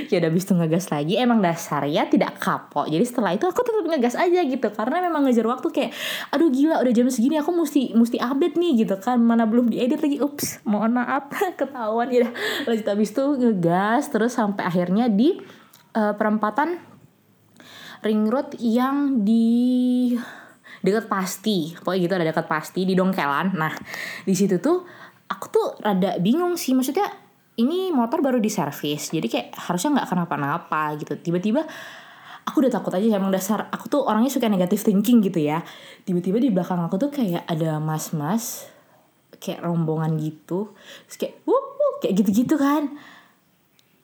Ya 0.09 0.17
udah 0.21 0.29
abis 0.29 0.45
itu 0.45 0.53
ngegas 0.53 0.85
lagi. 0.93 1.17
Emang 1.17 1.41
dasar 1.41 1.83
ya 1.89 2.05
tidak 2.05 2.37
kapok. 2.41 2.89
Jadi 2.89 3.03
setelah 3.05 3.33
itu 3.33 3.45
aku 3.45 3.61
tetap 3.61 3.85
ngegas 3.85 4.15
aja 4.17 4.41
gitu 4.45 4.67
Karena 4.73 5.05
memang 5.05 5.25
ngejar 5.25 5.45
waktu 5.45 5.67
kayak 5.69 5.91
Aduh 6.33 6.49
gila 6.49 6.81
udah 6.81 6.93
jam 6.93 7.09
segini 7.09 7.37
aku 7.37 7.53
mesti 7.53 7.93
mesti 7.93 8.17
update 8.17 8.55
nih 8.57 8.85
gitu 8.85 8.95
kan. 8.97 9.21
Mana 9.21 9.45
belum 9.45 9.69
diedit 9.69 10.01
lagi. 10.01 10.17
Ups 10.17 10.65
mohon 10.65 10.97
maaf 10.97 11.29
ketahuan. 11.59 12.09
Ya 12.09 12.29
Lanjut. 12.65 12.87
Abis 12.87 13.09
itu 13.13 13.23
ngegas 13.37 14.09
Terus 14.09 14.33
sampai 14.33 14.65
akhirnya 14.65 15.09
di 15.11 15.37
uh, 15.93 16.13
perempatan 16.17 16.77
Ring 18.05 18.29
road 18.29 18.53
yang 18.61 19.25
di 19.25 20.13
dekat 20.85 21.09
pasti. 21.09 21.73
Pokoknya 21.73 21.99
gitu 22.05 22.13
ada 22.13 22.25
dekat 22.29 22.45
pasti 22.45 22.85
di 22.85 22.93
Dongkelan. 22.93 23.57
Nah 23.57 23.73
di 24.23 24.33
situ 24.37 24.61
tuh 24.61 24.85
aku 25.27 25.45
tuh 25.51 25.67
rada 25.83 26.19
bingung 26.19 26.55
sih. 26.55 26.73
Maksudnya 26.73 27.07
ini 27.57 27.89
motor 27.89 28.21
baru 28.21 28.37
diservis 28.37 29.09
jadi 29.09 29.25
kayak 29.25 29.47
harusnya 29.57 30.01
nggak 30.01 30.09
kenapa-napa 30.13 30.93
gitu. 31.01 31.17
Tiba-tiba 31.17 31.65
aku 32.47 32.63
udah 32.63 32.71
takut 32.71 32.93
aja 32.95 33.17
emang 33.17 33.33
dasar 33.33 33.67
aku 33.73 33.91
tuh 33.91 34.01
orangnya 34.05 34.31
suka 34.31 34.47
negatif 34.47 34.85
thinking 34.85 35.19
gitu 35.25 35.41
ya. 35.41 35.65
Tiba-tiba 36.05 36.37
di 36.39 36.53
belakang 36.53 36.79
aku 36.85 36.95
tuh 36.95 37.11
kayak 37.11 37.43
ada 37.49 37.81
mas-mas 37.81 38.69
kayak 39.41 39.65
rombongan 39.65 40.15
gitu. 40.21 40.71
Terus 41.09 41.17
kayak 41.17 41.33
wuh, 41.43 41.65
wuh 41.75 41.93
kayak 41.99 42.13
gitu-gitu 42.23 42.55
kan. 42.55 42.93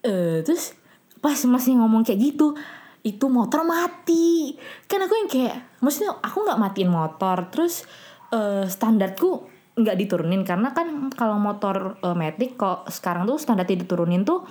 Uh, 0.04 0.44
terus 0.44 0.76
pas 1.24 1.40
masih 1.48 1.80
ngomong 1.80 2.04
kayak 2.04 2.20
gitu 2.34 2.58
itu 3.06 3.26
motor 3.30 3.62
mati. 3.64 4.58
Kan 4.90 5.06
aku 5.06 5.14
yang 5.14 5.30
kayak 5.30 5.56
maksudnya 5.80 6.18
aku 6.20 6.42
nggak 6.42 6.60
matiin 6.60 6.90
motor. 6.90 7.48
Terus 7.54 7.86
uh, 8.34 8.66
standarku 8.66 9.53
nggak 9.74 9.96
diturunin. 9.98 10.46
Karena 10.46 10.74
kan 10.74 11.10
kalau 11.14 11.38
motor 11.42 11.98
uh, 12.02 12.16
matic 12.18 12.58
kok 12.58 12.86
sekarang 12.90 13.26
tuh 13.26 13.42
standar 13.42 13.66
diturunin 13.66 14.22
tuh 14.22 14.46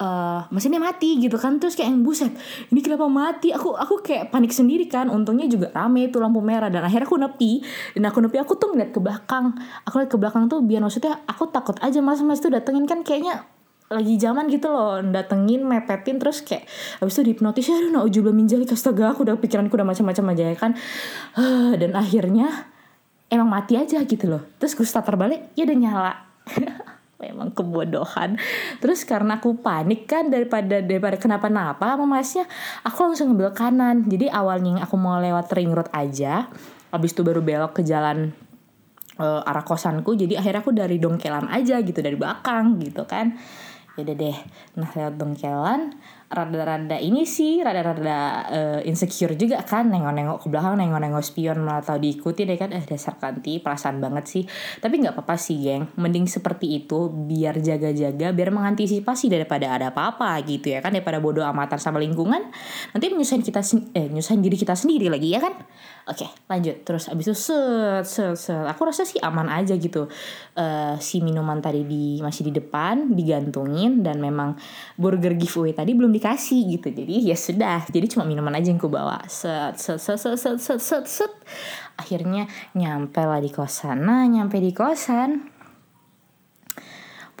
uh, 0.00 0.40
mesinnya 0.50 0.80
mati 0.80 1.20
gitu 1.20 1.36
kan. 1.36 1.60
Terus 1.60 1.76
kayak 1.76 1.92
yang 1.92 2.02
buset 2.02 2.32
ini 2.72 2.80
kenapa 2.80 3.06
mati? 3.06 3.52
Aku 3.52 3.76
aku 3.76 4.00
kayak 4.00 4.32
panik 4.32 4.50
sendiri 4.50 4.88
kan. 4.88 5.12
Untungnya 5.12 5.46
juga 5.46 5.70
rame 5.70 6.08
itu 6.08 6.16
lampu 6.18 6.40
merah 6.40 6.72
dan 6.72 6.82
akhirnya 6.82 7.06
aku 7.06 7.20
nepi. 7.20 7.60
Dan 7.94 8.08
aku 8.08 8.18
nepi 8.24 8.40
aku 8.40 8.56
tuh 8.56 8.72
ngeliat 8.72 8.90
ke 8.90 8.98
belakang. 8.98 9.54
Aku 9.86 10.00
lihat 10.00 10.10
ke 10.10 10.18
belakang 10.18 10.48
tuh 10.48 10.64
biar 10.64 10.80
maksudnya 10.80 11.20
aku 11.28 11.52
takut 11.52 11.76
aja 11.84 12.00
mas 12.00 12.24
mas 12.24 12.40
tuh 12.40 12.50
datengin 12.50 12.88
kan 12.88 13.04
kayaknya 13.04 13.44
lagi 13.90 14.16
zaman 14.22 14.48
gitu 14.48 14.70
loh. 14.70 15.02
Datengin 15.02 15.66
mepetin 15.66 16.16
terus 16.22 16.40
kayak 16.46 16.64
habis 17.02 17.18
itu 17.18 17.30
dihipnotis 17.30 17.68
ya 17.68 17.76
aduh 17.76 18.06
belum 18.06 18.34
minjali 18.38 18.64
astaga 18.64 19.12
aku 19.12 19.26
udah 19.26 19.36
pikiranku 19.36 19.74
udah 19.74 19.86
macam-macam 19.86 20.24
aja 20.32 20.44
ya 20.54 20.56
kan. 20.56 20.72
Dan 21.76 21.92
akhirnya 21.98 22.69
emang 23.30 23.48
mati 23.48 23.78
aja 23.78 24.02
gitu 24.02 24.26
loh. 24.26 24.42
Terus 24.58 24.74
gue 24.74 24.84
starter 24.84 25.14
balik 25.14 25.54
ya 25.54 25.64
udah 25.64 25.78
nyala. 25.78 26.14
Memang 27.22 27.52
kebodohan. 27.52 28.40
Terus 28.80 29.04
karena 29.04 29.38
aku 29.38 29.60
panik 29.60 30.08
kan 30.08 30.32
daripada 30.32 30.80
daripada 30.80 31.20
kenapa-napa 31.20 31.94
sama 31.94 32.06
masnya 32.08 32.44
aku 32.82 33.12
langsung 33.12 33.32
ngambil 33.32 33.54
kanan. 33.54 33.96
Jadi 34.08 34.26
awalnya 34.32 34.82
aku 34.82 34.96
mau 34.98 35.20
lewat 35.22 35.52
ring 35.54 35.70
road 35.70 35.88
aja. 35.94 36.50
Habis 36.90 37.14
itu 37.14 37.22
baru 37.22 37.44
belok 37.44 37.80
ke 37.80 37.82
jalan 37.86 38.34
uh, 39.20 39.46
arah 39.46 39.62
kosanku. 39.62 40.16
Jadi 40.16 40.34
akhirnya 40.34 40.64
aku 40.64 40.72
dari 40.74 40.96
dongkelan 40.96 41.52
aja 41.52 41.78
gitu 41.84 42.00
dari 42.00 42.16
belakang 42.16 42.80
gitu 42.82 43.04
kan. 43.04 43.36
Ya 44.00 44.02
deh. 44.08 44.38
Nah 44.80 44.88
lewat 44.88 45.14
dongkelan 45.20 45.80
rada-rada 46.30 46.94
ini 46.94 47.26
sih 47.26 47.58
rada-rada 47.58 48.18
uh, 48.46 48.80
insecure 48.86 49.34
juga 49.34 49.66
kan 49.66 49.90
nengok-nengok 49.90 50.38
ke 50.38 50.46
belakang 50.46 50.78
nengok-nengok 50.78 51.26
spion 51.26 51.58
malah 51.58 51.82
tahu 51.82 51.98
diikuti 51.98 52.46
deh 52.46 52.54
kan 52.54 52.70
eh 52.70 52.86
dasar 52.86 53.18
kanti 53.18 53.58
perasaan 53.58 53.98
banget 53.98 54.24
sih 54.30 54.42
tapi 54.78 55.02
nggak 55.02 55.18
apa-apa 55.18 55.34
sih 55.34 55.58
geng 55.58 55.90
mending 55.98 56.30
seperti 56.30 56.86
itu 56.86 57.10
biar 57.10 57.58
jaga-jaga 57.58 58.30
biar 58.30 58.54
mengantisipasi 58.54 59.26
daripada 59.26 59.74
ada 59.74 59.90
apa-apa 59.90 60.38
gitu 60.46 60.70
ya 60.70 60.78
kan 60.78 60.94
daripada 60.94 61.18
bodoh 61.18 61.42
amatan 61.42 61.82
sama 61.82 61.98
lingkungan 61.98 62.46
nanti 62.94 63.10
menyusahin 63.10 63.42
kita 63.42 63.66
eh 63.98 64.06
nyusahin 64.06 64.38
diri 64.38 64.54
kita 64.54 64.78
sendiri 64.78 65.10
lagi 65.10 65.34
ya 65.34 65.42
kan 65.42 65.58
Oke, 66.10 66.26
lanjut. 66.50 66.82
Terus 66.82 67.06
abis 67.06 67.30
itu 67.30 67.36
set, 67.38 68.02
set, 68.02 68.34
set. 68.34 68.66
Aku 68.66 68.82
rasa 68.82 69.06
sih 69.06 69.22
aman 69.22 69.46
aja 69.46 69.78
gitu. 69.78 70.10
Uh, 70.58 70.98
si 70.98 71.22
minuman 71.22 71.62
tadi 71.62 71.86
di 71.86 72.18
masih 72.18 72.50
di 72.50 72.52
depan, 72.58 73.14
digantungin 73.14 74.02
dan 74.02 74.18
memang 74.18 74.58
burger 74.98 75.38
giveaway 75.38 75.70
tadi 75.70 75.94
belum 75.94 76.10
dikasih 76.20 76.76
gitu. 76.76 76.92
Jadi 76.92 77.32
ya 77.32 77.36
sudah. 77.36 77.88
Jadi 77.88 78.06
cuma 78.12 78.28
minuman 78.28 78.52
aja 78.52 78.68
yang 78.68 78.76
ku 78.76 78.92
bawa. 78.92 79.24
Set, 79.24 79.80
set, 79.80 79.96
set, 79.96 80.20
set, 80.20 80.36
set, 80.36 80.60
set, 80.60 80.80
set, 80.84 81.04
set. 81.08 81.32
Akhirnya 81.96 82.44
nyampe 82.76 83.24
lah 83.24 83.40
di 83.40 83.48
kosan. 83.48 84.04
Nah, 84.04 84.28
nyampe 84.28 84.60
di 84.60 84.76
kosan. 84.76 85.48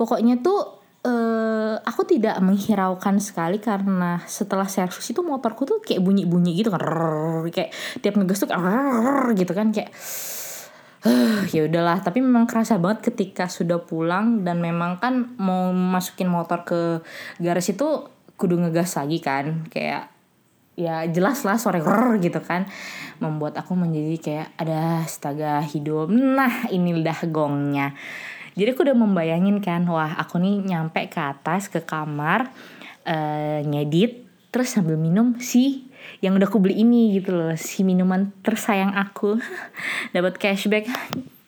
Pokoknya 0.00 0.40
tuh 0.40 0.80
uh, 1.04 1.76
aku 1.84 2.08
tidak 2.08 2.36
menghiraukan 2.40 3.20
sekali 3.20 3.60
karena 3.60 4.20
setelah 4.24 4.68
servis 4.68 5.12
itu 5.12 5.20
motorku 5.20 5.64
tuh 5.64 5.80
kayak 5.80 6.00
bunyi-bunyi 6.00 6.56
gitu 6.60 6.72
kan 6.72 6.80
kayak 7.52 7.72
tiap 8.00 8.16
ngegas 8.16 8.44
tuh 8.44 8.50
gitu 9.36 9.52
kan 9.52 9.72
kayak 9.72 9.92
uh, 11.04 11.42
ya 11.52 11.66
udahlah 11.68 12.00
tapi 12.04 12.20
memang 12.20 12.44
kerasa 12.44 12.76
banget 12.76 13.12
ketika 13.12 13.48
sudah 13.48 13.80
pulang 13.84 14.44
dan 14.44 14.60
memang 14.60 15.00
kan 15.00 15.36
mau 15.40 15.72
masukin 15.72 16.28
motor 16.28 16.64
ke 16.64 16.80
garis 17.40 17.72
itu 17.72 18.08
kudu 18.40 18.56
ngegas 18.56 18.96
lagi 18.96 19.20
kan. 19.20 19.68
Kayak 19.68 20.08
ya 20.80 21.04
jelas 21.12 21.44
lah 21.44 21.60
sore 21.60 21.84
gitu 22.24 22.40
kan. 22.40 22.64
Membuat 23.20 23.60
aku 23.60 23.76
menjadi 23.76 24.16
kayak 24.16 24.48
ada 24.56 25.04
astaga 25.04 25.60
hidup 25.60 26.08
nah 26.08 26.64
ini 26.72 26.96
udah 26.96 27.20
gongnya. 27.28 27.92
Jadi 28.56 28.68
aku 28.74 28.82
udah 28.82 28.96
membayangin 28.96 29.60
kan 29.62 29.86
wah 29.86 30.16
aku 30.18 30.40
nih 30.40 30.64
nyampe 30.64 31.06
ke 31.06 31.20
atas 31.20 31.70
ke 31.70 31.84
kamar 31.84 32.50
uh, 33.06 33.60
ngedit 33.62 34.26
terus 34.50 34.74
sambil 34.74 34.98
minum 34.98 35.38
si 35.38 35.86
yang 36.18 36.34
udah 36.34 36.50
aku 36.50 36.58
beli 36.58 36.82
ini 36.82 37.14
gitu 37.14 37.30
loh 37.30 37.54
si 37.54 37.86
minuman 37.86 38.32
tersayang 38.42 38.96
aku. 38.96 39.38
Dapat 40.16 40.40
cashback. 40.40 40.90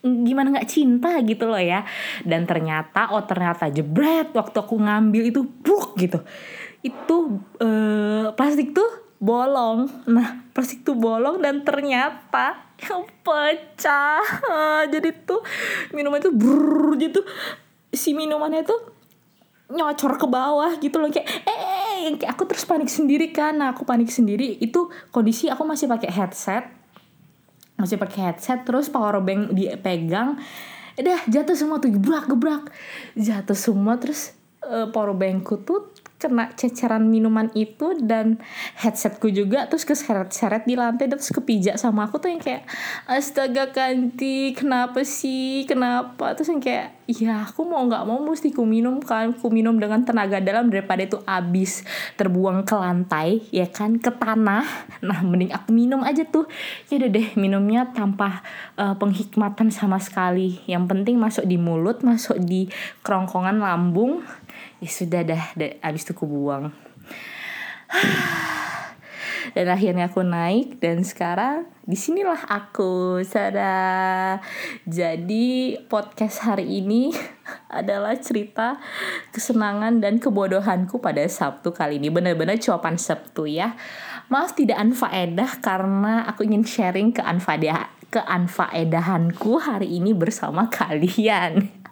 Gimana 0.03 0.51
nggak 0.51 0.69
cinta 0.69 1.15
gitu 1.23 1.47
loh 1.47 1.59
ya. 1.59 1.83
Dan 2.23 2.47
ternyata 2.47 3.11
oh 3.11 3.23
ternyata 3.27 3.67
jebret 3.67 4.31
waktu 4.31 4.57
aku 4.57 4.75
ngambil 4.79 5.23
itu 5.27 5.41
bruk 5.43 5.99
gitu 5.99 6.23
itu 6.83 7.39
uh, 7.63 8.35
plastik 8.35 8.75
tuh 8.75 9.03
bolong. 9.23 9.87
Nah 10.11 10.43
plastik 10.51 10.83
tuh 10.83 10.99
bolong 10.99 11.39
dan 11.39 11.63
ternyata 11.63 12.75
yang 12.83 13.07
pecah. 13.23 14.19
Jadi 14.93 15.09
tuh 15.23 15.39
minuman 15.95 16.19
itu 16.19 16.35
brrr 16.35 16.99
gitu. 16.99 17.23
Si 17.95 18.11
minumannya 18.11 18.67
tuh 18.67 18.79
nyocor 19.71 20.19
ke 20.19 20.27
bawah 20.27 20.75
gitu 20.83 20.99
loh. 20.99 21.07
Kayak 21.07 21.47
eh 21.47 22.11
yang 22.11 22.19
kayak 22.19 22.35
aku 22.35 22.43
terus 22.51 22.67
panik 22.67 22.91
sendiri 22.91 23.31
kan. 23.31 23.55
Nah 23.55 23.71
aku 23.71 23.87
panik 23.87 24.11
sendiri. 24.11 24.59
Itu 24.59 24.91
kondisi 25.15 25.47
aku 25.47 25.63
masih 25.63 25.87
pakai 25.87 26.11
headset. 26.11 26.67
Masih 27.79 27.95
pakai 27.95 28.35
headset 28.35 28.67
terus 28.67 28.91
power 28.91 29.23
bank 29.23 29.55
dipegang. 29.55 30.35
Udah 30.99 31.25
jatuh 31.31 31.55
semua 31.55 31.79
tuh 31.79 31.95
gebrak 31.95 32.27
gebrak. 32.27 32.67
Jatuh 33.15 33.55
semua 33.55 33.95
terus 33.95 34.35
uh, 34.67 34.91
power 34.91 35.15
bankku 35.15 35.63
tuh 35.63 35.89
kena 36.23 36.55
ceceran 36.55 37.03
minuman 37.11 37.51
itu 37.51 37.99
dan 37.99 38.39
headsetku 38.79 39.27
juga 39.27 39.67
terus 39.67 39.83
keseret-seret 39.83 40.63
di 40.63 40.79
lantai 40.79 41.11
terus 41.11 41.27
kepijak 41.35 41.75
sama 41.75 42.07
aku 42.07 42.23
tuh 42.23 42.31
yang 42.31 42.39
kayak 42.39 42.63
astaga 43.11 43.75
kanti 43.75 44.55
kenapa 44.55 45.03
sih? 45.03 45.67
Kenapa? 45.67 46.31
Terus 46.39 46.55
yang 46.55 46.63
kayak 46.63 47.03
ya 47.03 47.43
aku 47.43 47.67
mau 47.67 47.83
nggak 47.83 48.07
mau 48.07 48.23
mesti 48.23 48.55
ku 48.55 48.63
minum 48.63 49.03
kan 49.03 49.35
ku 49.35 49.51
minum 49.51 49.75
dengan 49.75 50.07
tenaga 50.07 50.39
dalam 50.39 50.71
daripada 50.71 51.03
itu 51.03 51.19
abis 51.27 51.83
terbuang 52.15 52.63
ke 52.63 52.75
lantai 52.79 53.43
ya 53.51 53.67
kan 53.67 53.99
ke 53.99 54.07
tanah. 54.07 54.63
Nah 55.03 55.19
mending 55.19 55.51
aku 55.51 55.75
minum 55.75 55.99
aja 56.07 56.23
tuh. 56.23 56.47
Ya 56.87 57.03
udah 57.03 57.11
deh 57.11 57.27
minumnya 57.35 57.91
tanpa 57.91 58.39
uh, 58.79 58.95
penghikmatan 58.95 59.67
sama 59.67 59.99
sekali. 59.99 60.63
Yang 60.63 60.83
penting 60.95 61.15
masuk 61.19 61.43
di 61.43 61.59
mulut 61.59 61.99
masuk 62.07 62.39
di 62.39 62.71
kerongkongan 63.03 63.59
lambung 63.59 64.23
ya 64.83 64.91
sudah 64.91 65.21
dah, 65.23 65.43
abis 65.79 66.03
itu 66.03 66.11
aku 66.11 66.27
buang. 66.27 66.75
Dan 69.53 69.69
akhirnya 69.69 70.09
aku 70.09 70.25
naik 70.25 70.81
dan 70.81 71.05
sekarang 71.05 71.69
di 71.85 71.93
sinilah 71.93 72.47
aku. 72.49 73.21
Sada 73.21 74.39
jadi 74.87 75.77
podcast 75.85 76.41
hari 76.47 76.81
ini 76.81 77.13
adalah 77.69 78.17
cerita 78.17 78.81
kesenangan 79.29 80.01
dan 80.01 80.17
kebodohanku 80.17 80.97
pada 81.03 81.21
Sabtu 81.29 81.69
kali 81.69 82.01
ini. 82.01 82.09
Benar-benar 82.09 82.57
cuapan 82.57 82.97
Sabtu 82.97 83.45
ya. 83.45 83.77
Maaf 84.33 84.57
tidak 84.57 84.81
anfaedah 84.81 85.61
karena 85.61 86.25
aku 86.25 86.47
ingin 86.47 86.65
sharing 86.65 87.13
ke 87.13 87.21
anfaedah 87.21 87.93
ke 88.09 88.23
anfaedahanku 88.23 89.61
hari 89.61 90.01
ini 90.01 90.17
bersama 90.17 90.71
kalian 90.77 91.83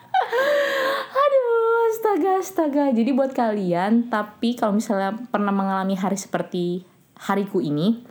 astaga 2.22 2.38
astaga. 2.38 2.84
Jadi 2.94 3.10
buat 3.18 3.32
kalian 3.34 4.14
tapi 4.14 4.54
kalau 4.54 4.78
misalnya 4.78 5.18
pernah 5.34 5.50
mengalami 5.50 5.98
hari 5.98 6.18
seperti 6.20 6.86
hariku 7.22 7.62
ini 7.62 8.02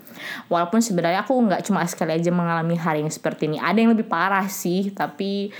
walaupun 0.46 0.78
sebenarnya 0.78 1.26
aku 1.26 1.34
nggak 1.34 1.66
cuma 1.66 1.82
sekali 1.86 2.14
aja 2.14 2.30
mengalami 2.34 2.74
hari 2.74 3.06
yang 3.06 3.12
seperti 3.12 3.46
ini. 3.46 3.62
Ada 3.62 3.78
yang 3.78 3.94
lebih 3.94 4.10
parah 4.10 4.50
sih 4.50 4.90
tapi 4.90 5.54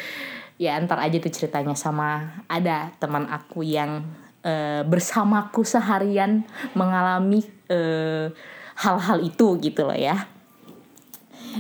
ya 0.59 0.75
antar 0.77 0.99
aja 1.01 1.17
tuh 1.23 1.33
ceritanya 1.33 1.79
sama 1.79 2.43
ada 2.51 2.91
teman 2.99 3.31
aku 3.31 3.63
yang 3.63 4.03
uh, 4.43 4.83
bersamaku 4.85 5.63
seharian 5.63 6.43
mengalami 6.75 7.47
uh, 7.71 8.29
hal-hal 8.77 9.19
itu 9.23 9.57
gitu 9.63 9.87
loh 9.87 9.97
ya 9.97 10.27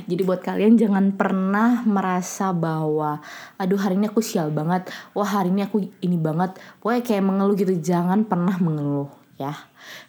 jadi 0.07 0.22
buat 0.22 0.40
kalian 0.42 0.79
jangan 0.79 1.14
pernah 1.14 1.83
merasa 1.87 2.55
bahwa 2.55 3.18
aduh 3.57 3.79
hari 3.81 3.98
ini 3.98 4.11
aku 4.11 4.22
sial 4.22 4.50
banget, 4.55 4.88
wah 5.12 5.26
hari 5.26 5.50
ini 5.50 5.66
aku 5.66 5.87
ini 6.03 6.16
banget. 6.16 6.57
Pokoknya 6.79 7.03
kayak 7.03 7.24
mengeluh 7.26 7.57
gitu, 7.59 7.74
jangan 7.79 8.26
pernah 8.26 8.57
mengeluh 8.59 9.11
ya. 9.40 9.57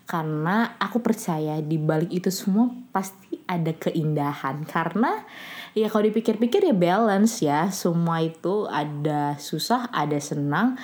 Karena 0.04 0.76
aku 0.76 1.00
percaya 1.00 1.58
di 1.64 1.80
balik 1.80 2.12
itu 2.12 2.28
semua 2.28 2.68
pasti 2.92 3.40
ada 3.48 3.72
keindahan 3.72 4.64
karena 4.68 5.24
ya 5.72 5.88
kalau 5.88 6.04
dipikir-pikir 6.08 6.68
ya 6.68 6.76
balance 6.76 7.40
ya. 7.40 7.72
Semua 7.72 8.20
itu 8.20 8.68
ada 8.68 9.40
susah, 9.40 9.88
ada 9.96 10.20
senang 10.20 10.76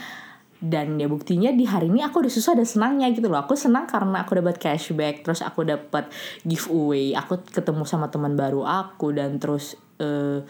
dan 0.57 0.97
ya 0.97 1.05
buktinya 1.05 1.53
di 1.53 1.69
hari 1.69 1.85
ini 1.85 2.01
aku 2.01 2.25
udah 2.25 2.33
susah 2.33 2.57
ada 2.57 2.65
senangnya 2.65 3.13
gitu 3.13 3.29
loh. 3.29 3.45
Aku 3.45 3.53
senang 3.53 3.85
karena 3.85 4.25
aku 4.25 4.41
dapat 4.41 4.57
cashback 4.57 5.21
terus 5.21 5.45
aku 5.45 5.61
dapat 5.61 6.09
giveaway. 6.41 7.13
Aku 7.13 7.45
ketemu 7.45 7.85
sama 7.85 8.09
teman 8.09 8.33
baru 8.33 8.65
aku 8.65 9.13
dan 9.13 9.37
terus 9.37 9.77
uh, 10.01 10.41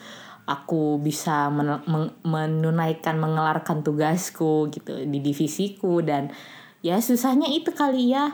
aku 0.47 1.03
bisa 1.03 1.51
men 1.51 1.83
men 1.83 2.15
menunaikan 2.23 3.19
mengelarkan 3.19 3.83
tugasku 3.83 4.71
gitu 4.71 5.03
di 5.03 5.19
divisiku. 5.19 5.99
Dan 5.99 6.31
ya 6.79 7.03
susahnya 7.03 7.51
itu 7.51 7.75
kali 7.75 8.15
ya 8.15 8.31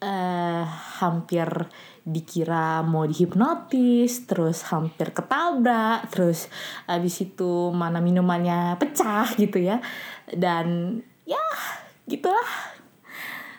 uh, 0.00 0.64
hampir 1.04 1.68
dikira 2.04 2.84
mau 2.84 3.08
dihipnotis 3.08 4.28
terus 4.28 4.60
hampir 4.68 5.16
ketabrak 5.16 6.04
terus 6.12 6.52
abis 6.84 7.24
itu 7.24 7.72
mana 7.72 8.04
minumannya 8.04 8.76
pecah 8.76 9.24
gitu 9.40 9.56
ya 9.56 9.80
dan 10.32 11.00
ya 11.28 11.40
gitulah 12.08 12.48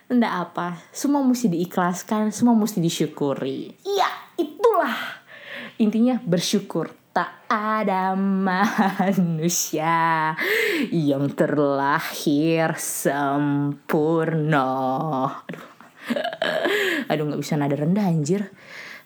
ndak 0.10 0.34
apa 0.50 0.68
semua 0.94 1.22
mesti 1.26 1.50
diikhlaskan 1.50 2.34
semua 2.34 2.58
mesti 2.58 2.82
disyukuri 2.82 3.74
iya 3.86 4.10
itulah 4.38 4.94
intinya 5.82 6.22
bersyukur 6.22 6.94
tak 7.16 7.48
ada 7.48 8.12
manusia 8.20 10.36
yang 10.92 11.32
terlahir 11.32 12.76
sempurna. 12.76 14.68
Aduh, 15.48 15.64
aduh 17.08 17.24
nggak 17.32 17.40
bisa 17.40 17.56
nada 17.56 17.80
rendah 17.80 18.04
anjir. 18.04 18.52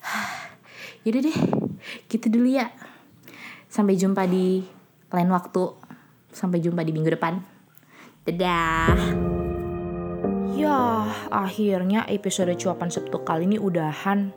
Yaudah 1.06 1.22
deh, 1.22 1.38
gitu 2.10 2.34
dulu 2.34 2.50
ya. 2.50 2.74
Sampai 3.70 3.94
jumpa 3.94 4.26
di 4.26 4.66
lain 5.14 5.30
waktu. 5.30 5.79
Sampai 6.30 6.62
jumpa 6.62 6.86
di 6.86 6.92
minggu 6.94 7.12
depan. 7.14 7.40
Dadah. 8.26 9.30
Ya, 10.60 11.08
akhirnya 11.32 12.04
episode 12.12 12.52
cuapan 12.60 12.92
Sabtu 12.92 13.24
kali 13.24 13.48
ini 13.48 13.56
udahan. 13.56 14.36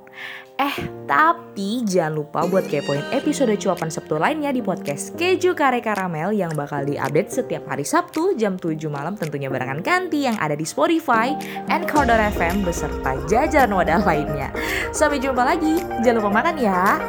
Eh, 0.55 0.77
tapi 1.11 1.83
jangan 1.83 2.23
lupa 2.23 2.47
buat 2.47 2.71
kepoin 2.71 3.03
episode 3.11 3.51
cuapan 3.59 3.91
Sabtu 3.91 4.23
lainnya 4.23 4.55
di 4.55 4.63
podcast 4.63 5.19
Keju 5.19 5.59
Kare 5.59 5.83
Karamel 5.83 6.31
yang 6.31 6.55
bakal 6.55 6.87
diupdate 6.87 7.43
setiap 7.43 7.67
hari 7.67 7.83
Sabtu 7.83 8.39
jam 8.39 8.55
7 8.55 8.79
malam 8.87 9.19
tentunya 9.19 9.51
barengan 9.51 9.83
ganti 9.83 10.23
yang 10.31 10.39
ada 10.39 10.55
di 10.55 10.63
Spotify, 10.63 11.35
Anchor 11.67 12.07
FM 12.07 12.63
beserta 12.63 13.19
jajaran 13.27 13.75
wadah 13.75 14.07
lainnya. 14.07 14.55
Sampai 14.95 15.19
jumpa 15.19 15.43
lagi, 15.43 15.83
jangan 16.07 16.23
lupa 16.23 16.31
makan 16.31 16.55
ya. 16.63 17.03